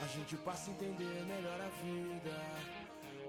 A 0.00 0.06
gente 0.06 0.36
passa 0.44 0.70
a 0.70 0.74
entender 0.74 1.24
melhor 1.26 1.58
a 1.60 1.68
vida. 1.84 2.30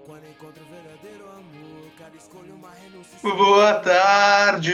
Quando 0.06 0.24
encontra 0.28 0.62
o 0.62 0.66
verdadeiro 0.66 1.24
amor, 1.32 1.90
cada 1.98 2.16
escolha 2.16 2.54
uma 2.54 2.70
renúncia. 2.70 3.18
Boa 3.22 3.74
tarde! 3.74 4.72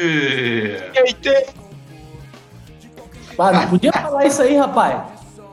Não 3.38 3.68
podia 3.68 3.93
falar 3.93 4.26
isso 4.26 4.43
aí, 4.43 4.56
rapaz. 4.56 5.02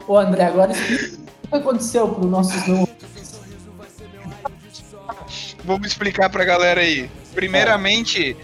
Ô, 0.05 0.17
André, 0.17 0.45
agora 0.45 0.73
explica 0.73 1.15
o 1.15 1.47
que 1.47 1.55
aconteceu 1.55 2.09
pro 2.09 2.25
nossos 2.25 2.67
não. 2.67 2.87
Vamos 5.63 5.87
explicar 5.87 6.29
pra 6.29 6.43
galera 6.43 6.81
aí. 6.81 7.09
Primeiramente, 7.33 8.35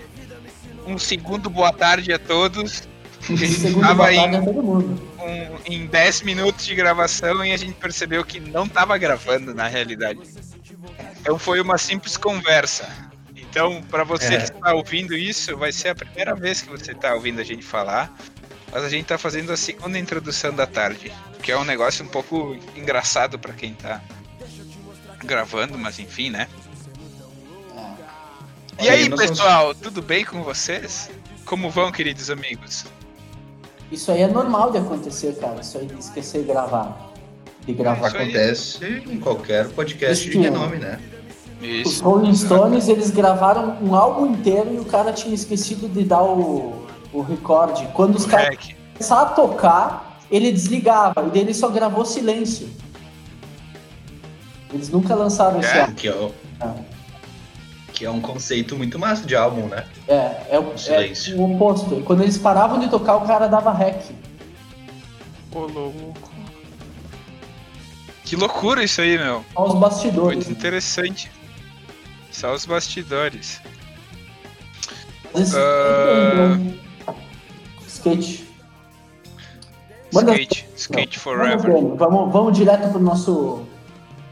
um 0.88 0.98
segundo 0.98 1.50
boa 1.50 1.74
tarde 1.74 2.14
a 2.14 2.20
todos. 2.20 2.88
A 3.30 3.36
gente 3.36 3.56
Segundo 3.56 3.94
boa 3.94 4.14
tarde 4.14 4.36
a 4.38 4.42
todo 4.42 4.64
mundo. 4.64 5.09
Um- 5.30 5.60
em 5.66 5.86
10 5.86 6.22
minutos 6.22 6.66
de 6.66 6.76
gravação 6.76 7.44
e 7.46 7.52
a 7.54 7.58
gente 7.58 7.74
percebeu 7.74 8.24
que 8.26 8.40
não 8.40 8.68
tava 8.68 8.98
gravando 8.98 9.54
na 9.54 9.68
realidade. 9.68 10.20
Então 11.22 11.38
foi 11.38 11.62
uma 11.62 11.78
simples 11.78 12.18
conversa. 12.18 12.88
Então, 13.36 13.82
pra 13.84 14.04
você 14.04 14.36
É. 14.36 14.38
que 14.38 14.44
está 14.44 14.74
ouvindo 14.74 15.16
isso, 15.16 15.58
vai 15.58 15.72
ser 15.72 15.90
a 15.90 15.96
primeira 15.96 16.36
vez 16.36 16.62
que 16.62 16.70
você 16.70 16.94
tá 16.94 17.14
ouvindo 17.16 17.40
a 17.42 17.44
gente 17.44 17.64
falar. 17.66 18.14
Mas 18.72 18.84
a 18.84 18.90
gente 18.90 19.06
tá 19.06 19.18
fazendo 19.18 19.52
a 19.52 19.58
segunda 19.58 19.98
introdução 19.98 20.54
da 20.54 20.68
tarde, 20.68 21.12
que 21.42 21.52
é 21.52 21.58
um 21.58 21.64
negócio 21.64 22.06
um 22.06 22.08
pouco 22.08 22.56
engraçado 22.76 23.40
pra 23.40 23.52
quem 23.54 23.74
tá 23.74 24.00
gravando, 25.26 25.78
mas 25.78 25.98
enfim, 25.98 26.30
né? 26.30 26.48
E 28.78 28.84
Sim, 28.84 28.90
aí, 28.90 29.10
pessoal, 29.10 29.74
tudo 29.76 30.02
bem 30.02 30.24
com 30.24 30.44
vocês? 30.44 31.10
Como 31.46 31.70
vão, 31.70 31.92
queridos 31.92 32.30
amigos? 32.30 32.86
Isso 33.92 34.12
aí 34.12 34.22
é 34.22 34.28
normal 34.28 34.72
de 34.72 34.78
acontecer, 34.78 35.36
cara. 35.36 35.62
Isso 35.62 35.78
aí 35.78 35.86
de 35.88 36.00
esquecer 36.00 36.42
de 36.42 36.48
gravar. 36.48 37.12
De 37.66 37.74
gravar. 37.74 38.08
Isso 38.08 38.18
aí. 38.18 38.24
Acontece 38.24 39.04
em 39.10 39.20
qualquer 39.20 39.68
podcast 39.70 40.28
Isso. 40.30 40.38
de 40.38 40.44
renome, 40.44 40.78
né? 40.78 41.00
Os 41.62 41.68
Isso. 41.94 42.04
Rolling 42.04 42.36
Stones, 42.36 42.88
eles 42.88 43.10
gravaram 43.10 43.78
um 43.82 43.94
álbum 43.96 44.28
inteiro 44.28 44.74
e 44.74 44.80
o 44.80 44.86
cara 44.86 45.12
tinha 45.12 45.34
esquecido 45.36 45.90
de 45.90 46.04
dar 46.04 46.24
o, 46.24 46.86
o 47.12 47.22
recorde. 47.22 47.88
Quando 47.94 48.16
os 48.16 48.26
caras 48.26 48.58
começaram 48.94 49.22
a 49.24 49.26
tocar, 49.32 50.20
ele 50.32 50.52
desligava. 50.52 51.22
E 51.28 51.30
daí 51.32 51.42
ele 51.42 51.54
só 51.54 51.68
gravou 51.70 52.06
silêncio. 52.06 52.70
Eles 54.74 54.90
nunca 54.90 55.16
lançaram 55.16 55.60
esse 55.60 55.70
É? 55.76 55.82
álbum. 55.82 55.94
Que 55.94 56.08
é, 56.08 56.14
o- 56.16 56.32
Ah. 56.62 56.76
Que 58.00 58.06
é 58.06 58.10
um 58.10 58.22
conceito 58.22 58.78
muito 58.78 58.98
massa 58.98 59.26
de 59.28 59.36
álbum, 59.36 59.68
né? 59.68 59.86
É, 60.08 60.16
é, 60.52 60.58
o- 60.60 60.74
é 60.88 61.14
o 61.36 61.54
oposto. 61.54 62.00
E 62.00 62.04
Quando 62.04 62.24
eles 62.24 62.38
paravam 62.38 62.80
de 62.80 62.88
tocar, 62.90 63.18
o 63.18 63.28
cara 63.28 63.46
dava 63.48 63.74
rec. 63.74 64.02
Ô, 65.52 65.66
louco. 65.66 66.32
Que 68.24 68.38
loucura 68.38 68.82
isso 68.82 69.02
aí, 69.02 69.18
meu. 69.18 69.44
Aos 69.54 69.74
bastidores. 69.78 70.46
Muito 70.46 70.50
interessante. 70.58 71.30
Só 72.32 72.54
os 72.54 72.66
bastidores. 72.66 73.60
Mas 75.34 75.50
esse- 75.50 75.58
Ah. 75.58 76.58
Skate. 77.86 78.48
Manda- 80.14 80.32
Skate. 80.32 80.70
Skate 80.78 81.20
Vamos, 81.20 81.40
forever. 81.42 81.60
Breno, 81.60 81.96
vamos, 81.98 82.32
vamos 82.32 82.58
direto 82.58 82.90
pro 82.92 83.00
nosso. 83.02 83.66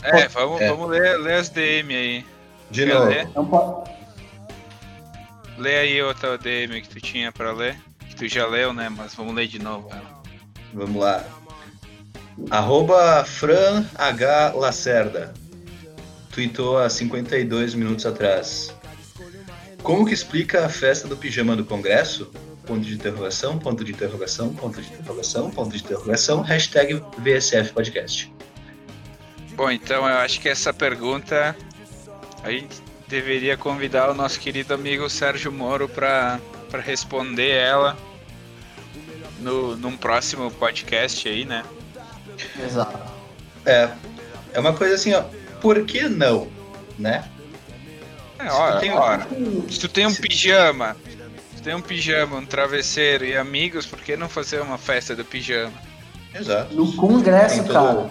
É, 0.04 0.30
vamos, 0.30 0.62
É. 0.62 0.70
vamos 0.70 0.88
ler, 0.90 1.18
ler 1.20 1.34
as 1.34 1.50
DM 1.50 1.94
aí. 1.94 2.26
De 2.70 2.86
Quer 2.86 2.94
novo. 2.94 3.06
ler? 3.10 3.30
Não. 3.36 3.84
Lê 5.58 5.78
aí 5.80 6.02
outra 6.02 6.38
DM 6.38 6.82
que 6.82 6.90
tu 6.90 7.02
tinha 7.02 7.32
pra 7.32 7.52
ler. 7.52 7.78
Que 8.08 8.16
tu 8.16 8.28
já 8.28 8.46
leu, 8.46 8.74
né? 8.74 8.90
Mas 8.90 9.16
vamos 9.16 9.34
ler 9.36 9.48
de 9.48 9.60
novo. 9.60 9.90
ela. 9.92 10.22
Vamos 10.74 11.02
lá. 11.02 11.24
Arroba 12.52 13.24
Fran 13.26 13.86
H. 13.96 14.54
Lacerda. 14.56 15.34
Tweetou 16.32 16.78
há 16.78 16.90
52 16.90 17.74
minutos 17.74 18.06
atrás. 18.06 18.76
Como 19.82 20.06
que 20.06 20.14
explica 20.14 20.66
a 20.66 20.70
festa 20.70 21.08
do 21.08 21.18
pijama 21.18 21.56
do 21.56 21.66
Congresso? 21.66 22.32
Ponto 22.66 22.82
de 22.82 22.94
interrogação, 22.94 23.58
ponto 23.58 23.84
de 23.84 23.94
interrogação, 23.94 24.54
ponto 24.54 24.82
de 24.82 24.88
interrogação, 24.94 25.50
ponto 25.50 25.72
de 25.72 25.82
interrogação, 25.84 26.42
hashtag 26.42 27.02
VSF 27.18 27.72
Podcast. 27.72 28.32
Bom, 29.56 29.72
então 29.72 30.08
eu 30.08 30.18
acho 30.18 30.42
que 30.42 30.50
essa 30.50 30.74
pergunta 30.74 31.56
a 32.44 32.52
gente 32.52 32.82
deveria 33.08 33.56
convidar 33.58 34.10
o 34.10 34.14
nosso 34.14 34.40
querido 34.40 34.74
amigo 34.74 35.10
Sérgio 35.10 35.52
Moro 35.52 35.88
pra, 35.88 36.40
pra 36.70 36.82
responder 36.82 37.50
ela 37.52 37.98
no, 39.40 39.76
num 39.78 39.96
próximo 39.96 40.50
podcast 40.52 41.28
aí, 41.28 41.46
né? 41.46 41.64
Exato. 42.64 42.98
É, 43.66 43.90
é 44.54 44.60
uma 44.60 44.74
coisa 44.74 44.96
assim, 44.96 45.14
ó, 45.14 45.24
por 45.62 45.84
que 45.86 46.08
não, 46.08 46.48
né? 46.98 47.28
É, 48.40 48.52
ora, 48.52 48.80
tem- 48.80 48.92
ora. 48.92 49.28
Se 49.70 49.80
tu 49.80 49.88
tem 49.90 50.06
um 50.06 50.14
pijama, 50.14 50.96
se 51.50 51.58
tu 51.58 51.64
tem 51.64 51.76
um 51.76 51.82
pijama, 51.82 52.38
um 52.38 52.46
travesseiro 52.46 53.26
e 53.26 53.36
amigos, 53.36 53.86
por 53.86 54.00
que 54.00 54.16
não 54.16 54.30
fazer 54.30 54.62
uma 54.62 54.78
festa 54.78 55.16
do 55.16 55.26
pijama? 55.26 55.74
Exato. 56.36 56.74
No 56.76 56.94
congresso, 56.94 57.64
todo- 57.64 57.74
cara. 57.74 58.10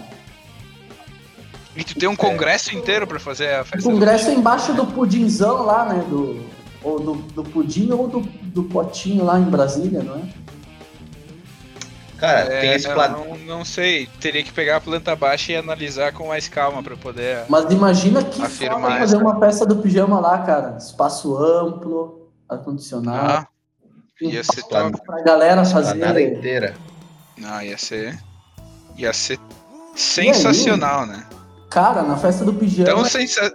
E 1.77 1.85
tu 1.85 1.95
tem 1.99 2.09
um 2.09 2.17
congresso 2.17 2.75
inteiro 2.75 3.07
pra 3.07 3.21
fazer 3.21 3.51
a 3.55 3.65
festa 3.65 3.77
do 3.79 3.93
congresso 3.95 4.31
é 4.31 4.35
embaixo 4.35 4.73
do 4.73 4.87
pudinzão 4.87 5.63
lá, 5.63 5.85
né? 5.85 6.05
Do, 6.09 6.41
ou 6.83 7.01
do, 7.01 7.15
do 7.15 7.45
pudim 7.45 7.91
ou 7.93 8.09
do, 8.09 8.21
do 8.21 8.65
potinho 8.65 9.25
lá 9.25 9.39
em 9.39 9.45
Brasília, 9.45 10.03
não 10.03 10.17
é? 10.17 10.23
Cara, 12.17 12.41
É, 12.55 12.61
tem 12.61 12.73
esse 12.73 12.89
plat... 12.89 13.11
não, 13.13 13.37
não 13.39 13.65
sei, 13.65 14.07
teria 14.21 14.43
que 14.43 14.53
pegar 14.53 14.77
a 14.77 14.81
planta 14.81 15.15
baixa 15.15 15.53
e 15.53 15.57
analisar 15.57 16.13
com 16.13 16.29
mais 16.29 16.49
calma 16.49 16.83
pra 16.83 16.97
poder. 16.97 17.45
Mas 17.49 17.71
imagina 17.71 18.25
que 18.25 18.41
Afirmar 18.43 18.99
fazer 18.99 19.17
essa. 19.17 19.25
uma 19.25 19.39
festa 19.39 19.67
do 19.67 19.77
pijama 19.77 20.19
lá, 20.19 20.39
cara. 20.39 20.77
Espaço 20.79 21.37
amplo, 21.37 22.31
ar-condicionado. 22.49 23.47
Ah, 23.47 23.49
ia 24.21 24.43
ser 24.43 24.63
top. 24.63 24.99
Pra 25.05 25.23
galera 25.23 25.63
fazer. 25.65 26.37
inteira. 26.37 26.75
Não, 27.37 27.61
ia 27.61 27.77
ser. 27.77 28.19
Ia 28.97 29.13
ser 29.13 29.39
sensacional, 29.95 31.05
né? 31.05 31.27
Cara, 31.71 32.03
na 32.03 32.17
festa 32.17 32.45
do 32.45 32.55
pijama, 32.55 32.89
Tão 32.91 33.05
sensa... 33.05 33.55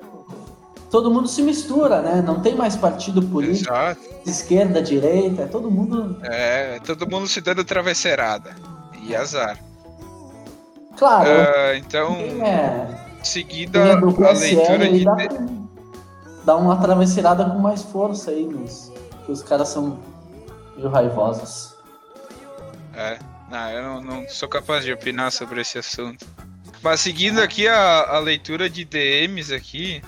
todo 0.90 1.10
mundo 1.12 1.28
se 1.28 1.42
mistura, 1.42 2.02
né? 2.02 2.22
Não 2.22 2.42
tem 2.42 2.56
mais 2.56 2.76
partido 2.76 3.22
político, 3.22 3.74
Exato. 3.74 4.02
esquerda, 4.26 4.82
direita, 4.82 5.44
é 5.44 5.46
todo 5.46 5.72
mundo. 5.72 6.18
É, 6.24 6.80
todo 6.86 7.10
mundo 7.10 7.28
se 7.28 7.42
dando 7.42 7.64
travesseirada. 7.64 8.56
E 9.02 9.16
azar. 9.16 9.58
Claro, 10.98 11.30
Ah, 11.30 11.76
então, 11.78 12.16
é, 12.16 12.88
seguida 13.24 13.80
é 13.80 13.92
a 13.94 13.96
leitura 13.96 14.90
de. 14.90 15.04
dá, 15.04 15.16
dá 16.46 16.56
uma 16.58 16.76
travesseirada 16.78 17.46
com 17.46 17.58
mais 17.58 17.82
força 17.82 18.30
aí, 18.30 18.46
nos, 18.46 18.92
que 19.26 19.32
os 19.32 19.42
caras 19.42 19.70
são 19.70 19.98
meio 20.76 20.90
raivosos. 20.90 21.74
É, 22.94 23.18
não, 23.50 23.70
eu 23.72 23.82
não, 23.84 24.02
não 24.02 24.30
sou 24.30 24.48
capaz 24.48 24.84
de 24.84 24.94
opinar 24.94 25.32
sobre 25.32 25.62
esse 25.62 25.80
assunto. 25.80 26.26
Mas 26.82 27.00
seguindo 27.00 27.40
aqui 27.40 27.68
a, 27.68 28.16
a 28.16 28.20
leitura 28.20 28.70
de 28.70 28.84
DMs 28.84 29.54
aqui, 29.54 30.02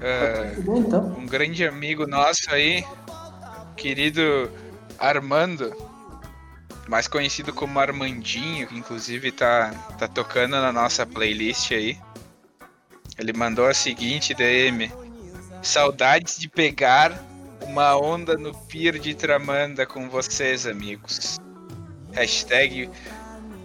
é, 0.00 0.54
então? 0.58 1.14
um 1.18 1.26
grande 1.26 1.66
amigo 1.66 2.06
nosso 2.06 2.50
aí, 2.50 2.84
querido 3.76 4.50
Armando, 4.98 5.74
mais 6.88 7.08
conhecido 7.08 7.52
como 7.52 7.78
Armandinho, 7.78 8.66
que 8.66 8.76
inclusive 8.76 9.32
tá, 9.32 9.70
tá 9.98 10.08
tocando 10.08 10.52
na 10.52 10.72
nossa 10.72 11.04
playlist 11.04 11.72
aí. 11.72 11.98
Ele 13.18 13.32
mandou 13.32 13.66
a 13.66 13.74
seguinte 13.74 14.34
DM: 14.34 14.90
Saudades 15.62 16.38
de 16.38 16.48
pegar 16.48 17.22
uma 17.62 17.96
onda 17.96 18.36
no 18.36 18.54
Pier 18.54 18.98
de 18.98 19.14
Tramanda 19.14 19.86
com 19.86 20.08
vocês, 20.08 20.66
amigos. 20.66 21.38
Hashtag 22.12 22.88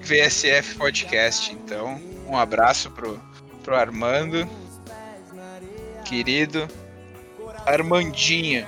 VSF 0.04 0.76
Podcast. 0.76 1.54
Então, 1.54 2.00
um 2.28 2.38
abraço 2.38 2.90
pro, 2.92 3.20
pro 3.64 3.76
Armando, 3.76 4.48
querido 6.06 6.68
Armandinho. 7.66 8.66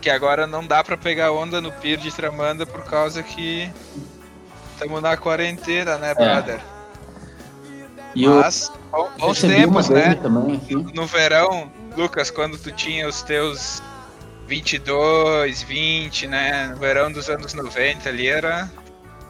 Que 0.00 0.08
agora 0.08 0.46
não 0.46 0.66
dá 0.66 0.82
pra 0.82 0.96
pegar 0.96 1.30
onda 1.32 1.60
no 1.60 1.70
Pier 1.72 1.98
de 1.98 2.10
Tramanda 2.10 2.64
por 2.64 2.84
causa 2.84 3.22
que 3.22 3.70
estamos 4.72 5.02
na 5.02 5.16
quarentena, 5.16 5.98
né, 5.98 6.14
brother? 6.14 6.58
E 8.14 8.24
eu 8.24 8.36
Mas, 8.40 8.72
bom- 8.90 9.10
bons 9.18 9.40
tempos, 9.40 9.88
né? 9.90 10.14
também. 10.14 10.60
No 10.94 11.06
verão, 11.06 11.70
Lucas, 11.96 12.30
quando 12.30 12.56
tu 12.58 12.72
tinha 12.72 13.06
os 13.06 13.22
teus 13.22 13.82
22, 14.46 15.62
20, 15.62 16.26
né? 16.26 16.68
No 16.68 16.76
verão 16.76 17.12
dos 17.12 17.28
anos 17.28 17.52
90 17.54 18.08
ali 18.08 18.26
era. 18.26 18.70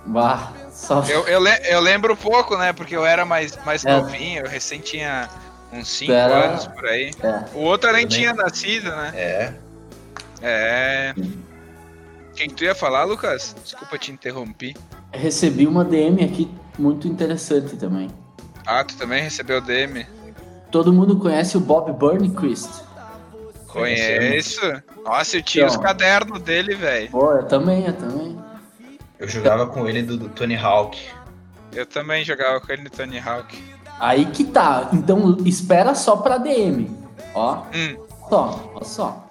Bah, 0.06 0.52
só... 0.72 1.02
Eu, 1.04 1.26
eu, 1.28 1.40
le- 1.40 1.60
eu 1.68 1.80
lembro 1.80 2.16
pouco, 2.16 2.56
né? 2.56 2.72
Porque 2.72 2.96
eu 2.96 3.04
era 3.04 3.24
mais, 3.24 3.56
mais 3.64 3.84
É. 3.84 3.96
novinho, 4.00 4.42
eu 4.44 4.48
recém 4.48 4.80
tinha 4.80 5.28
uns 5.72 5.88
5 5.88 6.10
Era- 6.12 6.46
anos 6.50 6.66
por 6.66 6.86
aí. 6.86 7.10
É. 7.22 7.44
O 7.54 7.60
outro 7.60 7.92
nem 7.92 8.06
tinha 8.06 8.32
nascido, 8.32 8.90
né? 8.90 9.12
É. 9.14 9.54
É. 10.42 11.14
Quem 12.34 12.48
tu 12.48 12.64
ia 12.64 12.74
falar, 12.74 13.04
Lucas? 13.04 13.54
Desculpa 13.62 13.98
te 13.98 14.10
interromper. 14.10 14.74
Recebi 15.12 15.66
uma 15.66 15.84
DM 15.84 16.24
aqui 16.24 16.50
muito 16.78 17.06
interessante 17.06 17.76
também. 17.76 18.08
Ah, 18.66 18.82
tu 18.84 18.96
também 18.96 19.22
recebeu 19.22 19.60
DM? 19.60 20.06
Todo 20.70 20.92
mundo 20.92 21.18
conhece 21.18 21.56
o 21.56 21.60
Bob 21.60 21.92
Burnquist? 21.92 22.70
Conheço. 23.66 24.60
Nossa, 25.04 25.36
eu 25.36 25.42
tinha 25.42 25.64
Então. 25.64 25.76
os 25.76 25.82
cadernos 25.82 26.40
dele, 26.40 26.74
velho. 26.74 27.10
Pô, 27.10 27.32
eu 27.32 27.44
também, 27.44 27.86
eu 27.86 27.92
também. 27.92 28.29
Eu 29.20 29.28
jogava 29.28 29.66
com 29.66 29.86
ele 29.86 30.02
do, 30.02 30.16
do 30.16 30.28
Tony 30.30 30.56
Hawk. 30.56 30.98
Eu 31.72 31.84
também 31.86 32.24
jogava 32.24 32.58
com 32.60 32.72
ele 32.72 32.82
no 32.84 32.90
Tony 32.90 33.18
Hawk. 33.18 33.62
Aí 34.00 34.24
que 34.26 34.44
tá. 34.44 34.88
Então 34.92 35.36
espera 35.44 35.94
só 35.94 36.16
pra 36.16 36.38
DM. 36.38 36.90
Ó, 37.34 37.62
Hum, 37.74 37.96
só, 38.28 38.72
ó 38.74 38.82
só. 38.82 39.26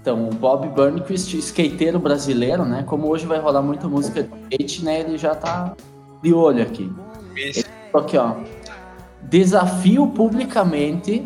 Então, 0.00 0.30
o 0.30 0.34
Bob 0.34 0.66
Burnquist, 0.68 1.34
skateiro 1.36 1.98
brasileiro, 1.98 2.64
né? 2.64 2.82
Como 2.86 3.06
hoje 3.08 3.26
vai 3.26 3.38
rolar 3.38 3.60
muita 3.60 3.86
música 3.86 4.22
de 4.22 4.30
skate, 4.56 4.82
né? 4.82 5.00
Ele 5.00 5.18
já 5.18 5.34
tá 5.34 5.74
de 6.22 6.32
olho 6.32 6.62
aqui. 6.62 6.90
isso. 7.36 7.64
Aqui, 7.92 8.16
ó. 8.16 8.36
Desafio 9.20 10.06
publicamente 10.06 11.22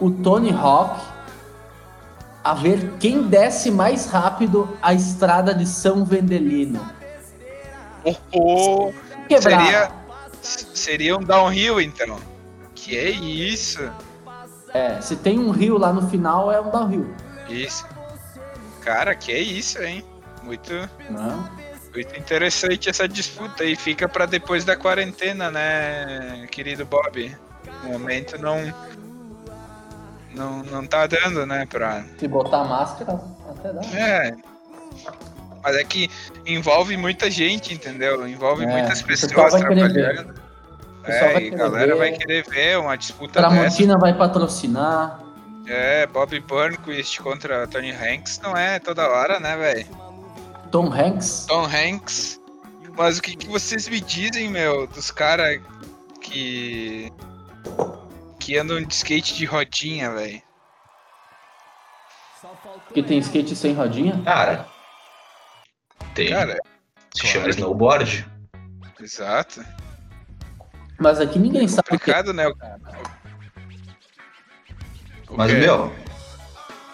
o 0.00 0.10
Tony 0.10 0.50
Hawk 0.52 1.00
a 2.42 2.54
ver 2.54 2.92
quem 2.98 3.22
desce 3.28 3.70
mais 3.70 4.06
rápido 4.06 4.76
a 4.80 4.94
estrada 4.94 5.54
de 5.54 5.66
São 5.66 6.04
Vendelino. 6.04 6.88
Oh, 8.32 8.92
Quebrar. 9.28 9.60
seria, 9.60 9.90
seria 10.74 11.16
um 11.16 11.20
downhill, 11.22 11.80
então. 11.80 12.18
Que 12.74 12.96
é 12.96 13.10
isso? 13.10 13.78
É, 14.72 15.00
se 15.00 15.16
tem 15.16 15.38
um 15.38 15.50
rio 15.50 15.76
lá 15.76 15.92
no 15.92 16.08
final, 16.08 16.50
é 16.50 16.60
um 16.60 16.70
downhill. 16.70 17.14
Isso. 17.48 17.84
Cara, 18.80 19.14
que 19.14 19.32
é 19.32 19.38
isso, 19.38 19.82
hein? 19.82 20.02
Muito, 20.42 20.72
Não? 21.10 21.46
muito 21.92 22.18
interessante 22.18 22.88
essa 22.88 23.06
disputa 23.06 23.62
aí. 23.62 23.76
Fica 23.76 24.08
pra 24.08 24.24
depois 24.24 24.64
da 24.64 24.76
quarentena, 24.76 25.50
né, 25.50 26.46
querido 26.50 26.86
Bob? 26.86 27.36
No 27.84 27.90
momento 27.90 28.40
não. 28.40 28.72
Não, 30.34 30.62
não 30.64 30.86
tá 30.86 31.06
dando, 31.06 31.44
né, 31.46 31.66
pra. 31.66 32.04
Se 32.18 32.28
botar 32.28 32.64
máscara, 32.64 33.20
até 33.48 33.72
dá. 33.72 33.80
É. 33.98 34.36
Mas 35.62 35.76
é 35.76 35.84
que 35.84 36.08
envolve 36.46 36.96
muita 36.96 37.30
gente, 37.30 37.74
entendeu? 37.74 38.26
Envolve 38.26 38.64
É, 38.64 38.66
muitas 38.66 39.02
pessoas 39.02 39.52
trabalhando. 39.52 40.34
É, 41.04 41.40
e 41.42 41.54
a 41.54 41.56
galera 41.56 41.92
ver. 41.94 41.98
vai 41.98 42.12
querer 42.12 42.44
ver 42.48 42.78
uma 42.78 42.96
disputa 42.96 43.40
dessa. 43.40 43.54
Tramontina 43.54 43.98
vai 43.98 44.14
patrocinar. 44.16 45.20
É, 45.66 46.06
Bob 46.06 46.38
Burnquist 46.40 47.20
contra 47.20 47.66
Tony 47.66 47.90
Hanks 47.92 48.40
não 48.42 48.56
é 48.56 48.78
toda 48.78 49.08
hora, 49.08 49.38
né, 49.38 49.56
velho? 49.56 49.86
Tom 50.70 50.92
Hanks. 50.92 51.46
Tom 51.48 51.64
Hanks. 51.66 52.40
Mas 52.96 53.18
o 53.18 53.22
que, 53.22 53.36
que 53.36 53.46
vocês 53.48 53.88
me 53.88 54.00
dizem, 54.00 54.48
meu, 54.48 54.86
dos 54.86 55.10
caras 55.10 55.60
que. 56.20 57.12
Que 58.50 58.58
andam 58.58 58.82
de 58.82 58.92
skate 58.92 59.34
de 59.36 59.44
rodinha, 59.44 60.10
velho? 60.10 60.42
Que 62.92 63.00
tem 63.00 63.20
skate 63.20 63.54
sem 63.54 63.72
rodinha. 63.74 64.20
Cara, 64.24 64.66
tem. 66.16 66.30
Cara, 66.30 66.58
se 67.14 67.28
chama 67.28 67.44
claro. 67.44 67.50
snowboard. 67.50 68.26
exato. 69.00 69.64
Mas 70.98 71.20
aqui 71.20 71.38
ninguém 71.38 71.68
sabe 71.68 71.82
o 71.82 71.84
que 71.84 71.90
Complicado, 72.12 72.32
né? 72.32 72.48
o- 72.48 72.56
Mas, 75.36 75.52
meu, 75.52 75.92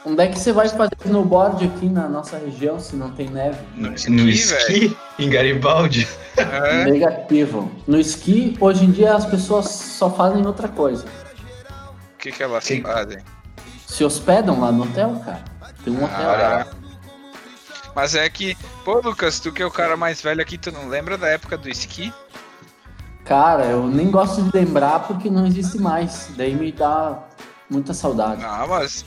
Onde 0.04 0.22
é 0.22 0.28
que 0.28 0.38
você 0.38 0.52
vai 0.52 0.68
fazer 0.68 0.94
snowboard 1.06 1.64
aqui 1.64 1.88
na 1.88 2.06
nossa 2.06 2.36
região 2.36 2.78
se 2.78 2.94
não 2.96 3.12
tem 3.12 3.30
neve? 3.30 3.58
No 3.74 3.88
no 3.88 3.94
esqui, 3.96 4.28
esqui, 4.28 4.96
em 5.18 5.30
Garibaldi. 5.30 6.06
É, 6.36 6.84
Negativo. 6.84 7.72
No 7.88 7.98
esqui, 7.98 8.54
hoje 8.60 8.84
em 8.84 8.90
dia 8.90 9.14
as 9.16 9.24
pessoas 9.24 9.70
só 9.70 10.10
fazem 10.10 10.46
outra 10.46 10.68
coisa. 10.68 11.06
O 12.16 12.18
que, 12.18 12.32
que 12.32 12.42
elas 12.42 12.64
Sim. 12.64 12.82
fazem? 12.82 13.18
Se 13.86 14.02
hospedam 14.02 14.58
lá 14.58 14.72
no 14.72 14.84
hotel, 14.84 15.20
cara. 15.24 15.44
Tem 15.84 15.92
um 15.92 16.02
hotel. 16.02 16.30
Ah, 16.30 16.66
mas 17.94 18.14
é 18.14 18.28
que, 18.28 18.56
pô, 18.84 19.00
Lucas, 19.00 19.38
tu 19.38 19.52
que 19.52 19.62
é 19.62 19.66
o 19.66 19.70
cara 19.70 19.96
mais 19.96 20.20
velho 20.20 20.40
aqui, 20.40 20.58
tu 20.58 20.72
não 20.72 20.88
lembra 20.88 21.16
da 21.16 21.28
época 21.28 21.56
do 21.56 21.68
esqui? 21.68 22.12
Cara, 23.24 23.66
eu 23.66 23.86
nem 23.86 24.10
gosto 24.10 24.42
de 24.42 24.50
lembrar 24.56 25.00
porque 25.00 25.30
não 25.30 25.46
existe 25.46 25.78
mais. 25.78 26.28
Daí 26.36 26.54
me 26.54 26.72
dá 26.72 27.22
muita 27.68 27.92
saudade. 27.92 28.42
Não, 28.42 28.68
mas 28.68 29.04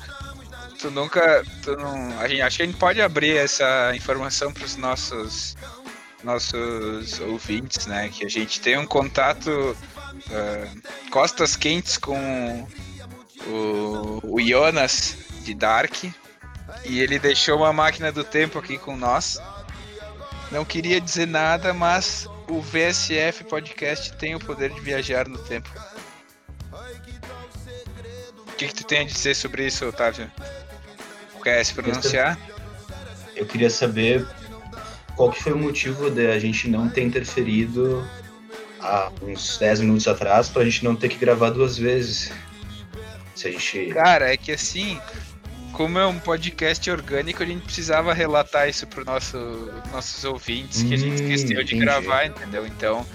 tu 0.80 0.92
nunca. 0.92 1.44
Tu 1.64 1.76
não, 1.76 2.20
a 2.20 2.28
gente, 2.28 2.42
acho 2.42 2.58
que 2.58 2.64
a 2.64 2.66
gente 2.66 2.78
pode 2.78 3.02
abrir 3.02 3.38
essa 3.38 3.92
informação 3.96 4.52
para 4.52 4.66
os 4.66 4.76
nossos 4.76 5.56
nossos 6.24 7.20
ouvintes, 7.22 7.88
né? 7.88 8.10
Que 8.10 8.26
a 8.26 8.30
gente 8.30 8.60
tem 8.60 8.78
um 8.78 8.86
contato 8.86 9.76
ah, 10.32 10.68
costas 11.12 11.56
quentes 11.56 11.98
com 11.98 12.68
o, 13.48 14.20
o 14.24 14.42
Jonas 14.42 15.18
de 15.44 15.54
Dark 15.54 16.04
e 16.86 17.00
ele 17.00 17.20
deixou 17.20 17.58
uma 17.58 17.74
máquina 17.74 18.12
do 18.12 18.24
tempo 18.24 18.60
aqui 18.60 18.78
com 18.78 18.96
nós. 18.96 19.40
Não 20.52 20.66
queria 20.66 21.00
dizer 21.00 21.28
nada, 21.28 21.74
mas 21.74 22.28
o 22.48 22.62
VSF 22.62 23.44
Podcast 23.44 24.14
tem 24.14 24.36
o 24.36 24.40
poder 24.40 24.72
de 24.72 24.82
viajar 24.82 25.28
no 25.28 25.38
tempo. 25.38 25.70
O 28.48 28.52
que, 28.58 28.68
que 28.68 28.74
tu 28.74 28.84
tem 28.84 29.02
a 29.02 29.04
dizer 29.04 29.36
sobre 29.36 29.66
isso, 29.68 29.86
Otávio? 29.88 30.30
Quer 31.44 31.64
se 31.64 31.74
pronunciar? 31.74 32.38
Eu 33.36 33.46
queria 33.46 33.70
saber 33.70 34.28
qual 35.16 35.32
que 35.32 35.42
foi 35.42 35.54
o 35.54 35.58
motivo 35.58 36.10
de 36.10 36.28
a 36.28 36.40
gente 36.40 36.68
não 36.68 36.90
ter 36.90 37.04
interferido 37.04 38.06
há 38.82 39.12
uns 39.22 39.58
10 39.58 39.82
minutos 39.82 40.08
atrás 40.08 40.50
pra 40.50 40.64
gente 40.66 40.84
não 40.84 40.96
ter 40.96 41.10
que 41.10 41.18
gravar 41.18 41.52
duas 41.52 41.78
vezes. 41.78 42.32
Se 43.40 43.48
a 43.48 43.52
gente. 43.52 43.88
Cara, 43.94 44.34
é 44.34 44.38
que 44.38 44.52
assim, 44.52 45.00
como 45.74 45.98
é 45.98 46.06
um 46.06 46.20
podcast 46.20 46.90
orgânico, 46.92 47.42
a 47.42 47.46
gente 47.46 47.64
precisava 47.64 48.14
relatar 48.14 48.68
isso 48.68 48.86
para 48.88 49.04
nosso, 49.04 49.72
nossos 49.92 50.24
ouvintes, 50.26 50.84
que 50.84 50.94
a 50.94 50.98
gente 50.98 51.22
Hum, 51.22 51.26
esqueceu 51.32 51.64
de 51.64 51.76
entendi. 51.76 51.78
gravar, 51.78 52.26
entendeu? 52.26 52.66
Então, 52.68 53.06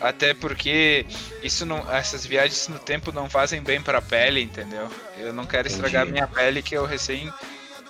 até 0.00 0.34
porque 0.34 1.04
isso 1.42 1.64
não, 1.66 1.78
essas 1.92 2.24
viagens 2.24 2.68
no 2.68 2.78
tempo 2.78 3.10
não 3.12 3.28
fazem 3.28 3.62
bem 3.62 3.80
pra 3.80 4.00
pele, 4.00 4.40
entendeu? 4.42 4.88
Eu 5.18 5.32
não 5.32 5.46
quero 5.46 5.66
estragar 5.68 6.02
Entendi. 6.02 6.12
minha 6.12 6.28
pele, 6.28 6.62
que 6.62 6.76
eu 6.76 6.84
recém, 6.86 7.32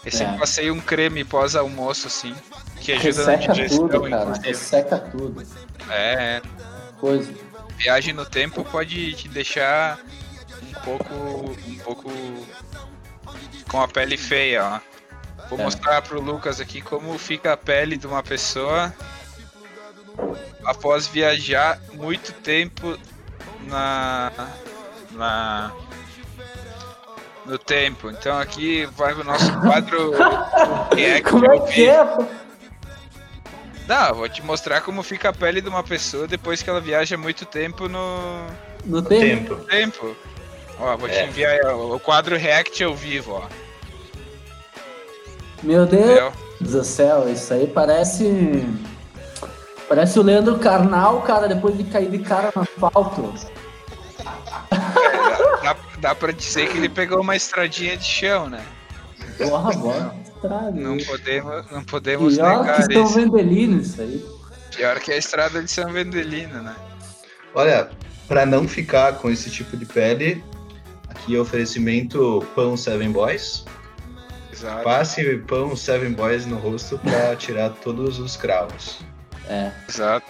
recém 0.04 0.26
É. 0.26 0.38
passei 0.38 0.70
um 0.70 0.80
creme 0.80 1.24
pós-almoço, 1.24 2.06
assim, 2.06 2.34
que 2.80 2.92
ajuda 2.92 3.24
na 3.24 3.32
Resseca 3.32 3.52
digestão, 3.52 3.88
tudo, 3.88 4.00
cara. 4.08 4.22
inclusive. 4.22 4.46
Resseca 4.48 4.98
tudo. 4.98 5.46
É, 5.90 6.12
é. 6.14 6.42
Coisa. 6.98 7.30
viagem 7.76 8.14
no 8.14 8.24
tempo 8.24 8.64
pode 8.64 9.12
te 9.14 9.28
deixar 9.28 9.98
pouco 10.84 11.14
um 11.14 11.78
pouco 11.84 12.10
com 13.70 13.80
a 13.80 13.88
pele 13.88 14.16
feia, 14.16 14.64
ó. 14.64 14.96
Vou 15.48 15.58
É. 15.60 15.62
mostrar 15.62 16.02
pro 16.02 16.20
Lucas 16.20 16.60
aqui 16.60 16.80
como 16.80 17.16
fica 17.18 17.52
a 17.52 17.56
pele 17.56 17.96
de 17.96 18.06
uma 18.06 18.22
pessoa 18.22 18.92
após 20.64 21.06
viajar 21.06 21.78
muito 21.92 22.32
tempo 22.32 22.98
na 23.68 24.32
na 25.12 25.72
no 27.44 27.58
tempo. 27.58 28.10
Então 28.10 28.38
aqui 28.38 28.86
vai 28.96 29.12
o 29.14 29.22
nosso 29.22 29.52
quadro 29.60 30.12
react 30.94 31.30
Como 31.30 31.50
é 31.50 31.60
que 31.72 31.88
é? 31.88 32.04
pô? 32.04 32.26
Não, 33.86 34.14
vou 34.14 34.28
te 34.28 34.42
mostrar 34.42 34.80
como 34.80 35.00
fica 35.04 35.28
a 35.28 35.32
pele 35.32 35.60
de 35.60 35.68
uma 35.68 35.84
pessoa 35.84 36.26
depois 36.26 36.60
que 36.60 36.68
ela 36.68 36.80
viaja 36.80 37.16
muito 37.16 37.46
tempo 37.46 37.88
no 37.88 38.46
No 38.84 39.00
tempo? 39.00 39.54
Tempo. 39.56 39.64
tempo. 39.66 40.16
Ó, 40.78 40.96
vou 40.96 41.08
te 41.08 41.14
É. 41.14 41.26
enviar 41.26 41.58
ó, 41.66 41.94
o 41.94 42.00
quadro 42.00 42.36
React 42.36 42.84
ao 42.84 42.94
vivo, 42.94 43.32
ó. 43.32 43.48
Meu 45.62 45.86
Deus 45.86 46.04
Entendeu? 46.04 46.32
do 46.60 46.84
céu, 46.84 47.28
isso 47.28 47.52
aí 47.54 47.66
parece. 47.66 48.64
Parece 49.88 50.18
o 50.18 50.22
Leandro 50.22 50.58
Carnal, 50.58 51.22
cara, 51.22 51.46
depois 51.48 51.76
de 51.76 51.84
cair 51.84 52.10
de 52.10 52.18
cara 52.18 52.52
no 52.54 52.62
asfalto. 52.62 53.32
Dá, 55.62 55.76
dá 55.98 56.14
pra 56.14 56.32
dizer 56.32 56.68
que 56.68 56.76
ele 56.76 56.88
pegou 56.88 57.20
uma 57.20 57.36
estradinha 57.36 57.96
de 57.96 58.04
chão, 58.04 58.48
né? 58.48 58.64
Porra, 59.38 59.72
bora. 59.74 60.14
Estrada. 60.24 60.70
Não 60.72 60.98
podemos, 60.98 61.70
não 61.70 61.84
podemos 61.84 62.34
Pior 62.36 62.58
negar 62.60 62.76
que 62.86 62.92
São 62.94 63.04
isso. 63.04 63.14
Vendelino, 63.14 63.80
isso 63.80 64.00
aí. 64.02 64.24
Pior 64.74 64.98
que 65.00 65.12
a 65.12 65.16
estrada 65.16 65.62
de 65.62 65.70
São 65.70 65.90
Vendelino, 65.92 66.62
né? 66.62 66.74
Olha, 67.54 67.88
pra 68.28 68.44
não 68.44 68.68
ficar 68.68 69.14
com 69.14 69.30
esse 69.30 69.48
tipo 69.50 69.76
de 69.76 69.86
pele, 69.86 70.44
aqui 71.26 71.34
é 71.36 71.40
oferecimento 71.40 72.46
Pão 72.54 72.76
Seven 72.76 73.10
Boys. 73.10 73.64
Exato. 74.52 74.84
Passe 74.84 75.36
Pão 75.48 75.74
Seven 75.76 76.12
Boys 76.12 76.46
no 76.46 76.56
rosto 76.56 76.98
pra 76.98 77.34
tirar 77.34 77.70
todos 77.70 78.18
os 78.20 78.36
cravos. 78.36 79.00
É. 79.48 79.70
Exato. 79.88 80.26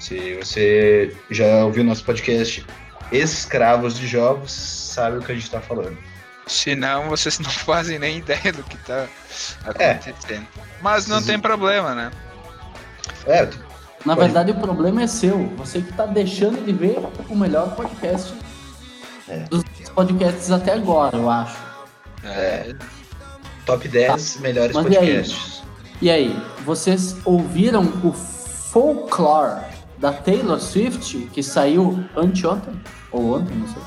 Se 0.00 0.34
você 0.42 1.14
já 1.30 1.64
ouviu 1.64 1.84
nosso 1.84 2.04
podcast 2.04 2.64
Escravos 3.12 3.98
de 3.98 4.06
Jogos, 4.06 4.50
sabe 4.50 5.18
o 5.18 5.20
que 5.20 5.30
a 5.32 5.34
gente 5.34 5.50
tá 5.50 5.60
falando. 5.60 5.96
Senão 6.46 7.08
vocês 7.10 7.38
não 7.38 7.50
fazem 7.52 7.98
nem 7.98 8.18
ideia 8.18 8.52
do 8.52 8.62
que 8.62 8.76
tá 8.78 9.06
É. 9.78 9.90
acontecendo. 9.92 10.46
Mas 10.80 11.06
não 11.06 11.20
Sim. 11.20 11.26
tem 11.26 11.38
problema, 11.38 11.94
né? 11.94 12.10
É, 13.26 13.48
Na 14.04 14.14
Pode- 14.16 14.26
verdade, 14.32 14.50
o 14.52 14.54
problema 14.56 15.02
é 15.02 15.06
seu. 15.06 15.46
Você 15.56 15.80
que 15.80 15.92
tá 15.92 16.04
deixando 16.06 16.62
de 16.64 16.72
ver 16.72 16.98
o 17.28 17.34
melhor 17.36 17.74
podcast 17.74 18.34
É. 19.28 19.38
dos 19.50 19.64
podcasts 19.94 20.50
até 20.50 20.74
agora, 20.74 21.16
eu 21.16 21.30
acho. 21.30 21.56
É. 22.22 22.74
Top 23.66 23.86
10 23.88 24.38
melhores 24.40 24.74
Mas 24.74 24.86
e 24.86 24.96
aí? 24.98 25.16
podcasts. 25.16 25.62
E 26.02 26.10
aí, 26.10 26.42
vocês 26.64 27.16
ouviram 27.24 27.82
o 28.04 28.12
Folklore 28.12 29.62
da 29.98 30.12
Taylor 30.12 30.60
Swift, 30.60 31.16
que 31.32 31.42
saiu 31.42 32.04
anteontem? 32.16 32.78
Ou 33.10 33.36
ontem, 33.36 33.54
não 33.54 33.68
sei. 33.68 33.82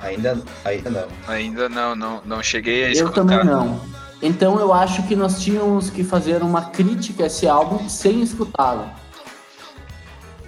Ainda, 0.00 0.42
ainda 0.64 0.90
não. 0.90 1.08
Ainda 1.28 1.68
não, 1.68 1.94
não, 1.94 2.22
não 2.24 2.42
cheguei 2.42 2.84
a 2.84 2.86
Eu 2.88 2.92
escutar. 2.92 3.14
também 3.14 3.44
não. 3.44 3.80
Então 4.20 4.58
eu 4.58 4.72
acho 4.72 5.02
que 5.06 5.14
nós 5.14 5.42
tínhamos 5.42 5.90
que 5.90 6.02
fazer 6.02 6.42
uma 6.42 6.70
crítica 6.70 7.24
a 7.24 7.26
esse 7.26 7.46
álbum 7.46 7.88
sem 7.88 8.22
escutá-lo. 8.22 8.90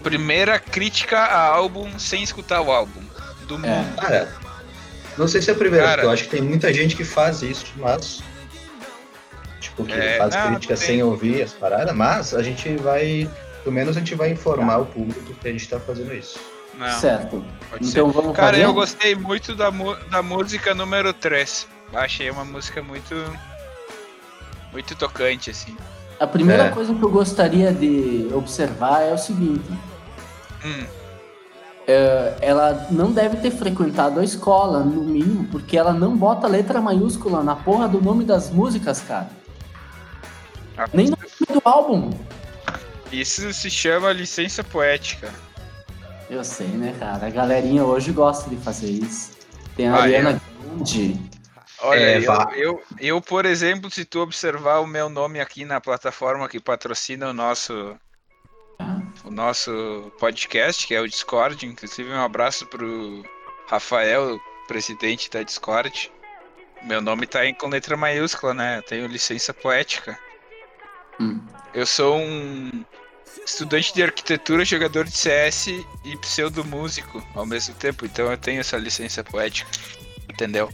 Primeira 0.02 0.58
crítica 0.58 1.18
a 1.18 1.46
álbum 1.54 1.98
sem 1.98 2.22
escutar 2.22 2.60
o 2.60 2.70
álbum. 2.70 3.02
Do 3.46 3.54
É. 3.54 3.58
mundo. 3.58 3.96
Cara, 3.96 4.28
não 5.16 5.28
sei 5.28 5.40
se 5.42 5.50
é 5.50 5.54
a 5.54 5.56
primeira, 5.56 5.84
Cara. 5.86 5.96
porque 5.98 6.06
eu 6.06 6.10
acho 6.12 6.24
que 6.24 6.30
tem 6.30 6.42
muita 6.42 6.72
gente 6.72 6.96
que 6.96 7.04
faz 7.04 7.42
isso, 7.42 7.66
mas. 7.76 8.22
Tipo, 9.60 9.84
que 9.84 9.92
É, 9.92 10.18
faz 10.18 10.34
não, 10.34 10.46
crítica 10.52 10.74
tem. 10.76 10.86
sem 10.86 11.02
ouvir 11.02 11.42
as 11.42 11.52
paradas, 11.52 11.94
mas 11.94 12.34
a 12.34 12.42
gente 12.42 12.76
vai. 12.76 13.28
Pelo 13.62 13.74
menos 13.74 13.96
a 13.96 14.00
gente 14.00 14.14
vai 14.14 14.30
informar 14.30 14.78
o 14.78 14.86
público 14.86 15.34
que 15.34 15.48
a 15.48 15.52
gente 15.52 15.68
tá 15.68 15.80
fazendo 15.80 16.14
isso. 16.14 16.38
Não, 16.74 17.00
certo. 17.00 17.44
pode 17.70 17.86
Então 17.88 18.06
ser. 18.06 18.12
vamos 18.12 18.36
Cara, 18.36 18.52
fazer. 18.52 18.64
eu 18.64 18.72
gostei 18.74 19.14
muito 19.14 19.54
da, 19.54 19.70
da 20.10 20.22
música 20.22 20.74
número 20.74 21.12
3. 21.12 21.66
Achei 21.94 22.30
uma 22.30 22.44
música 22.44 22.82
muito. 22.82 23.14
Muito 24.72 24.94
tocante, 24.94 25.50
assim. 25.50 25.74
A 26.20 26.26
primeira 26.26 26.64
É. 26.64 26.68
coisa 26.70 26.94
que 26.94 27.02
eu 27.02 27.08
gostaria 27.10 27.72
de 27.72 28.28
observar 28.34 29.02
é 29.02 29.12
o 29.12 29.18
seguinte: 29.18 29.64
Hum, 30.64 30.84
ela 32.40 32.86
não 32.90 33.12
deve 33.12 33.36
ter 33.36 33.50
frequentado 33.50 34.18
a 34.20 34.24
escola, 34.24 34.80
no 34.80 35.02
mínimo, 35.02 35.44
porque 35.50 35.76
ela 35.76 35.92
não 35.92 36.16
bota 36.16 36.46
letra 36.48 36.80
maiúscula 36.80 37.42
na 37.42 37.54
porra 37.54 37.88
do 37.88 38.00
nome 38.02 38.24
das 38.24 38.50
músicas, 38.50 39.00
cara. 39.00 39.28
a- 40.76 40.88
Nem 40.92 41.06
no 41.06 41.16
nome 41.16 41.60
do 41.60 41.62
álbum. 41.64 42.10
Isso 43.12 43.52
se 43.54 43.70
chama 43.70 44.12
licença 44.12 44.64
poética. 44.64 45.32
Eu 46.28 46.42
sei, 46.42 46.66
né, 46.66 46.94
cara? 46.98 47.26
A 47.26 47.30
galerinha 47.30 47.84
hoje 47.84 48.10
gosta 48.12 48.50
de 48.50 48.56
fazer 48.56 48.90
isso. 48.90 49.30
Tem 49.76 49.88
a 49.88 49.94
Ah, 49.94 50.02
Ariana 50.02 50.40
Grande. 50.74 51.16
Olha, 51.82 51.98
É, 52.00 52.18
eu, 52.18 52.32
eu, 52.56 52.82
eu, 52.98 53.20
por 53.20 53.44
exemplo, 53.46 53.90
se 53.90 54.04
tu 54.04 54.20
observar 54.20 54.80
o 54.80 54.86
meu 54.86 55.08
nome 55.08 55.40
aqui 55.40 55.64
na 55.64 55.80
plataforma 55.80 56.48
que 56.48 56.58
patrocina 56.58 57.28
o 57.28 57.32
nosso 57.32 57.94
o 59.24 59.30
nosso 59.30 60.12
podcast, 60.18 60.86
que 60.86 60.94
é 60.94 61.00
o 61.00 61.08
Discord, 61.08 61.64
inclusive 61.66 62.10
um 62.10 62.22
abraço 62.22 62.66
pro 62.66 63.22
Rafael, 63.68 64.38
presidente 64.68 65.30
da 65.30 65.42
Discord. 65.42 66.10
Meu 66.82 67.00
nome 67.00 67.26
tá 67.26 67.44
em, 67.46 67.54
com 67.54 67.68
letra 67.68 67.96
maiúscula, 67.96 68.54
né? 68.54 68.78
Eu 68.78 68.82
tenho 68.82 69.06
licença 69.06 69.52
poética. 69.54 70.18
Hum. 71.18 71.40
Eu 71.74 71.86
sou 71.86 72.16
um 72.18 72.84
estudante 73.44 73.92
de 73.94 74.02
arquitetura, 74.02 74.64
jogador 74.64 75.04
de 75.04 75.16
CS 75.16 75.68
e 76.04 76.16
pseudo 76.20 76.64
músico 76.64 77.24
ao 77.34 77.46
mesmo 77.46 77.74
tempo, 77.74 78.04
então 78.04 78.30
eu 78.30 78.36
tenho 78.36 78.60
essa 78.60 78.76
licença 78.76 79.24
poética. 79.24 79.70
Entendeu? 80.28 80.70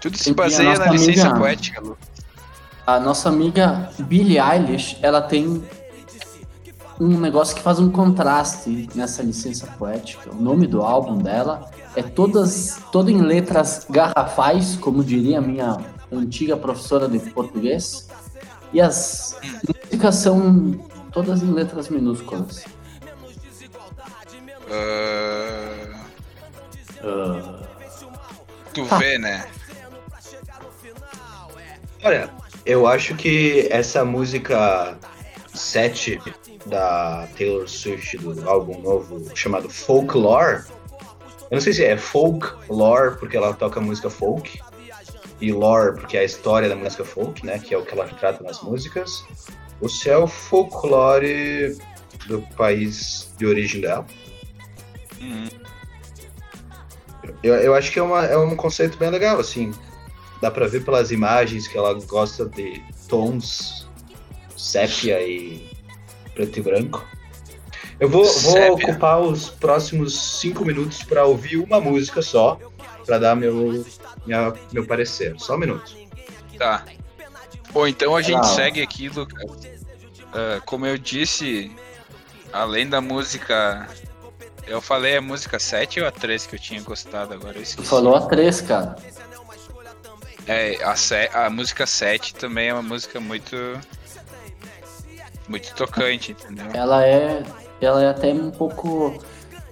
Tudo 0.00 0.16
se 0.16 0.32
baseia 0.32 0.74
na 0.74 0.78
nossa 0.86 0.90
licença 0.90 1.22
amiga- 1.28 1.38
poética, 1.38 1.80
Lu. 1.80 1.98
A 2.86 3.00
nossa 3.00 3.30
amiga 3.30 3.90
Billie 3.98 4.38
Eilish, 4.38 4.98
ela 5.02 5.22
tem 5.22 5.66
um 7.00 7.18
negócio 7.18 7.54
que 7.56 7.62
faz 7.62 7.78
um 7.78 7.90
contraste 7.90 8.88
nessa 8.94 9.22
licença 9.22 9.66
poética. 9.78 10.30
O 10.30 10.40
nome 10.40 10.66
do 10.66 10.82
álbum 10.82 11.18
dela 11.18 11.70
é 11.96 12.02
todas, 12.02 12.80
todo 12.92 13.10
em 13.10 13.20
letras 13.20 13.86
garrafais, 13.90 14.76
como 14.76 15.02
diria 15.02 15.38
a 15.38 15.42
minha 15.42 15.78
antiga 16.12 16.56
professora 16.56 17.08
de 17.08 17.18
português. 17.18 18.08
E 18.72 18.80
as 18.80 19.36
músicas 19.66 20.16
são 20.16 20.72
todas 21.12 21.42
em 21.42 21.52
letras 21.52 21.88
minúsculas. 21.88 22.64
Ah, 27.02 27.60
tu 28.72 28.84
Tá. 28.86 28.98
vê, 28.98 29.18
né? 29.18 29.46
Olha, 32.02 32.30
eu 32.66 32.86
acho 32.86 33.14
que 33.14 33.68
essa 33.70 34.04
música 34.04 34.96
7 35.54 36.20
da 36.66 37.28
Taylor 37.36 37.68
Swift 37.68 38.16
do 38.18 38.48
álbum 38.48 38.80
novo 38.80 39.24
chamado 39.34 39.68
Folklore. 39.68 40.64
Eu 41.50 41.56
não 41.56 41.60
sei 41.60 41.72
se 41.72 41.84
é 41.84 41.96
folklore 41.96 43.16
porque 43.18 43.36
ela 43.36 43.52
toca 43.52 43.80
música 43.80 44.08
folk 44.08 44.60
e 45.40 45.52
lore 45.52 45.94
porque 45.94 46.16
é 46.16 46.20
a 46.20 46.24
história 46.24 46.68
da 46.68 46.76
música 46.76 47.04
folk, 47.04 47.44
né, 47.44 47.58
que 47.58 47.74
é 47.74 47.78
o 47.78 47.84
que 47.84 47.92
ela 47.92 48.06
retrata 48.06 48.42
nas 48.42 48.62
músicas. 48.62 49.24
É 50.06 50.16
o 50.16 50.26
folclore 50.26 51.76
do 52.26 52.40
país 52.56 53.30
de 53.36 53.44
origem 53.44 53.82
dela. 53.82 54.06
Hum, 55.20 55.48
Eu, 57.42 57.54
eu 57.56 57.74
acho 57.74 57.92
que 57.92 57.98
é, 57.98 58.02
uma, 58.02 58.24
é 58.24 58.36
um 58.36 58.56
conceito 58.56 58.96
bem 58.96 59.10
legal, 59.10 59.38
assim. 59.38 59.72
Dá 60.40 60.50
pra 60.50 60.66
ver 60.66 60.84
pelas 60.84 61.10
imagens 61.10 61.68
que 61.68 61.76
ela 61.76 61.94
gosta 62.06 62.46
de 62.46 62.82
tons 63.08 63.86
sépia 64.56 65.20
e 65.20 65.68
preto 66.34 66.58
e 66.58 66.62
branco. 66.62 67.04
Eu 68.00 68.08
vou, 68.08 68.24
vou 68.24 68.72
ocupar 68.72 69.20
os 69.20 69.48
próximos 69.48 70.20
cinco 70.40 70.64
minutos 70.64 71.02
pra 71.04 71.24
ouvir 71.24 71.58
uma 71.58 71.80
música 71.80 72.20
só, 72.22 72.58
pra 73.06 73.18
dar 73.18 73.36
meu, 73.36 73.84
minha- 74.26 74.52
meu 74.72 74.84
parecer. 74.86 75.34
Só 75.38 75.54
um 75.54 75.58
minuto. 75.58 75.94
tá. 76.58 76.84
Bom, 77.72 77.86
então 77.88 78.14
a 78.14 78.22
gente 78.22 78.36
Legal. 78.36 78.54
segue 78.54 78.82
aqui, 78.82 79.08
Lucas. 79.08 79.66
Ah, 80.32 80.60
como 80.64 80.86
eu 80.86 80.96
disse, 80.98 81.70
além 82.52 82.88
da 82.88 83.00
música. 83.00 83.88
Eu 84.66 84.80
falei 84.80 85.16
a 85.16 85.20
música 85.20 85.58
7 85.58 86.00
ou 86.00 86.06
a 86.06 86.10
3 86.10 86.46
que 86.46 86.54
eu 86.54 86.58
tinha 86.58 86.80
gostado 86.82 87.34
agora? 87.34 87.60
Tu 87.60 87.82
falou 87.82 88.14
a 88.16 88.22
três, 88.26 88.60
cara. 88.60 88.96
É, 90.46 90.82
a, 90.84 90.94
se- 90.96 91.28
a 91.32 91.50
música 91.50 91.86
7 91.86 92.34
também 92.34 92.68
é 92.68 92.72
uma 92.72 92.82
música 92.82 93.18
muito. 93.20 93.56
Muito 95.48 95.74
tocante, 95.74 96.32
entendeu? 96.32 96.66
Ela 96.72 97.04
é, 97.06 97.42
ela 97.80 98.02
é 98.02 98.08
até 98.08 98.32
um 98.32 98.50
pouco. 98.50 99.22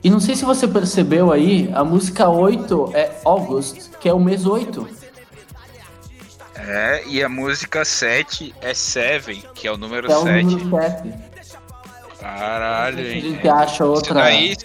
E 0.05 0.11
não 0.11 0.21
sei 0.21 0.35
se 0.35 0.45
você 0.45 0.67
percebeu 0.67 1.31
aí, 1.33 1.71
a 1.75 1.85
música 1.85 2.29
8 2.29 2.91
é 2.95 3.11
August, 3.25 3.91
que 4.00 4.09
é 4.09 4.12
o 4.12 4.19
mês 4.21 4.45
8. 4.47 4.87
É, 6.55 7.02
e 7.07 7.23
a 7.23 7.29
música 7.29 7.85
7 7.85 8.55
é 8.61 8.75
Seven, 8.75 9.43
que 9.55 9.67
é 9.67 9.73
o 9.73 9.76
número 9.76 10.07
Que 10.07 10.12
é 10.12 10.17
o 10.17 10.23
7. 10.23 10.45
número 10.45 10.71
7. 10.83 11.14
Caralho, 12.21 12.99
A 12.99 13.02
hein? 13.02 13.21
gente 13.21 13.49
acha 13.49 13.73
Isso 13.75 13.85
outra. 13.85 14.14
daí, 14.14 14.57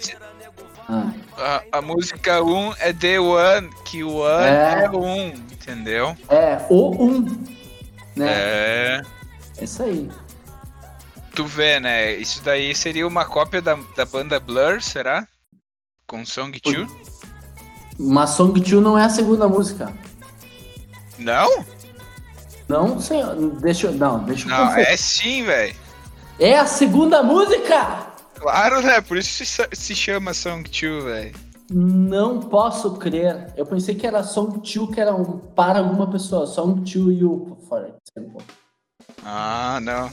Ah, 0.88 1.10
a, 1.36 1.78
a 1.78 1.82
música 1.82 2.42
1 2.42 2.72
é 2.78 2.92
The 2.92 3.18
One, 3.20 3.70
que 3.84 4.02
o 4.04 4.16
One 4.18 4.46
É. 4.46 4.84
é 4.84 4.90
1, 4.90 5.26
entendeu? 5.52 6.16
é, 6.28 6.58
o 6.70 6.90
1. 7.04 7.20
Né? 8.16 8.26
É. 8.28 9.00
É 9.58 9.64
isso 9.64 9.82
aí. 9.82 10.08
Tu 11.38 11.44
vê, 11.44 11.78
né? 11.78 12.16
Isso 12.16 12.42
daí 12.42 12.74
seria 12.74 13.06
uma 13.06 13.24
cópia 13.24 13.62
da, 13.62 13.78
da 13.96 14.04
banda 14.04 14.40
Blur, 14.40 14.82
será? 14.82 15.24
Com 16.04 16.26
Song 16.26 16.60
2? 16.60 16.90
Mas 17.96 18.30
Song 18.30 18.58
2 18.58 18.82
não 18.82 18.98
é 18.98 19.04
a 19.04 19.08
segunda 19.08 19.46
música. 19.46 19.92
Não? 21.16 21.64
Não, 22.66 23.00
senhor. 23.00 23.36
Deixa 23.60 23.86
eu. 23.86 23.92
Não, 23.92 24.18
deixa 24.24 24.46
eu 24.46 24.50
Não, 24.50 24.66
conferir. 24.66 24.88
é 24.88 24.96
sim, 24.96 25.44
velho. 25.44 25.76
É 26.40 26.58
a 26.58 26.66
segunda 26.66 27.22
música! 27.22 28.08
Claro, 28.34 28.82
né? 28.82 29.00
Por 29.00 29.16
isso 29.16 29.46
se, 29.46 29.68
se 29.72 29.94
chama 29.94 30.34
Song 30.34 30.68
2, 30.68 31.04
velho. 31.04 31.36
Não 31.70 32.40
posso 32.40 32.96
crer. 32.96 33.52
Eu 33.56 33.64
pensei 33.64 33.94
que 33.94 34.04
era 34.04 34.24
Song 34.24 34.58
2, 34.58 34.92
que 34.92 35.00
era 35.00 35.14
um 35.14 35.38
para 35.38 35.78
alguma 35.78 36.10
pessoa. 36.10 36.48
Song 36.48 36.80
2 36.80 37.16
you, 37.16 37.56
for 37.68 37.86
example. 37.86 38.42
Ah, 39.24 39.78
não. 39.82 40.10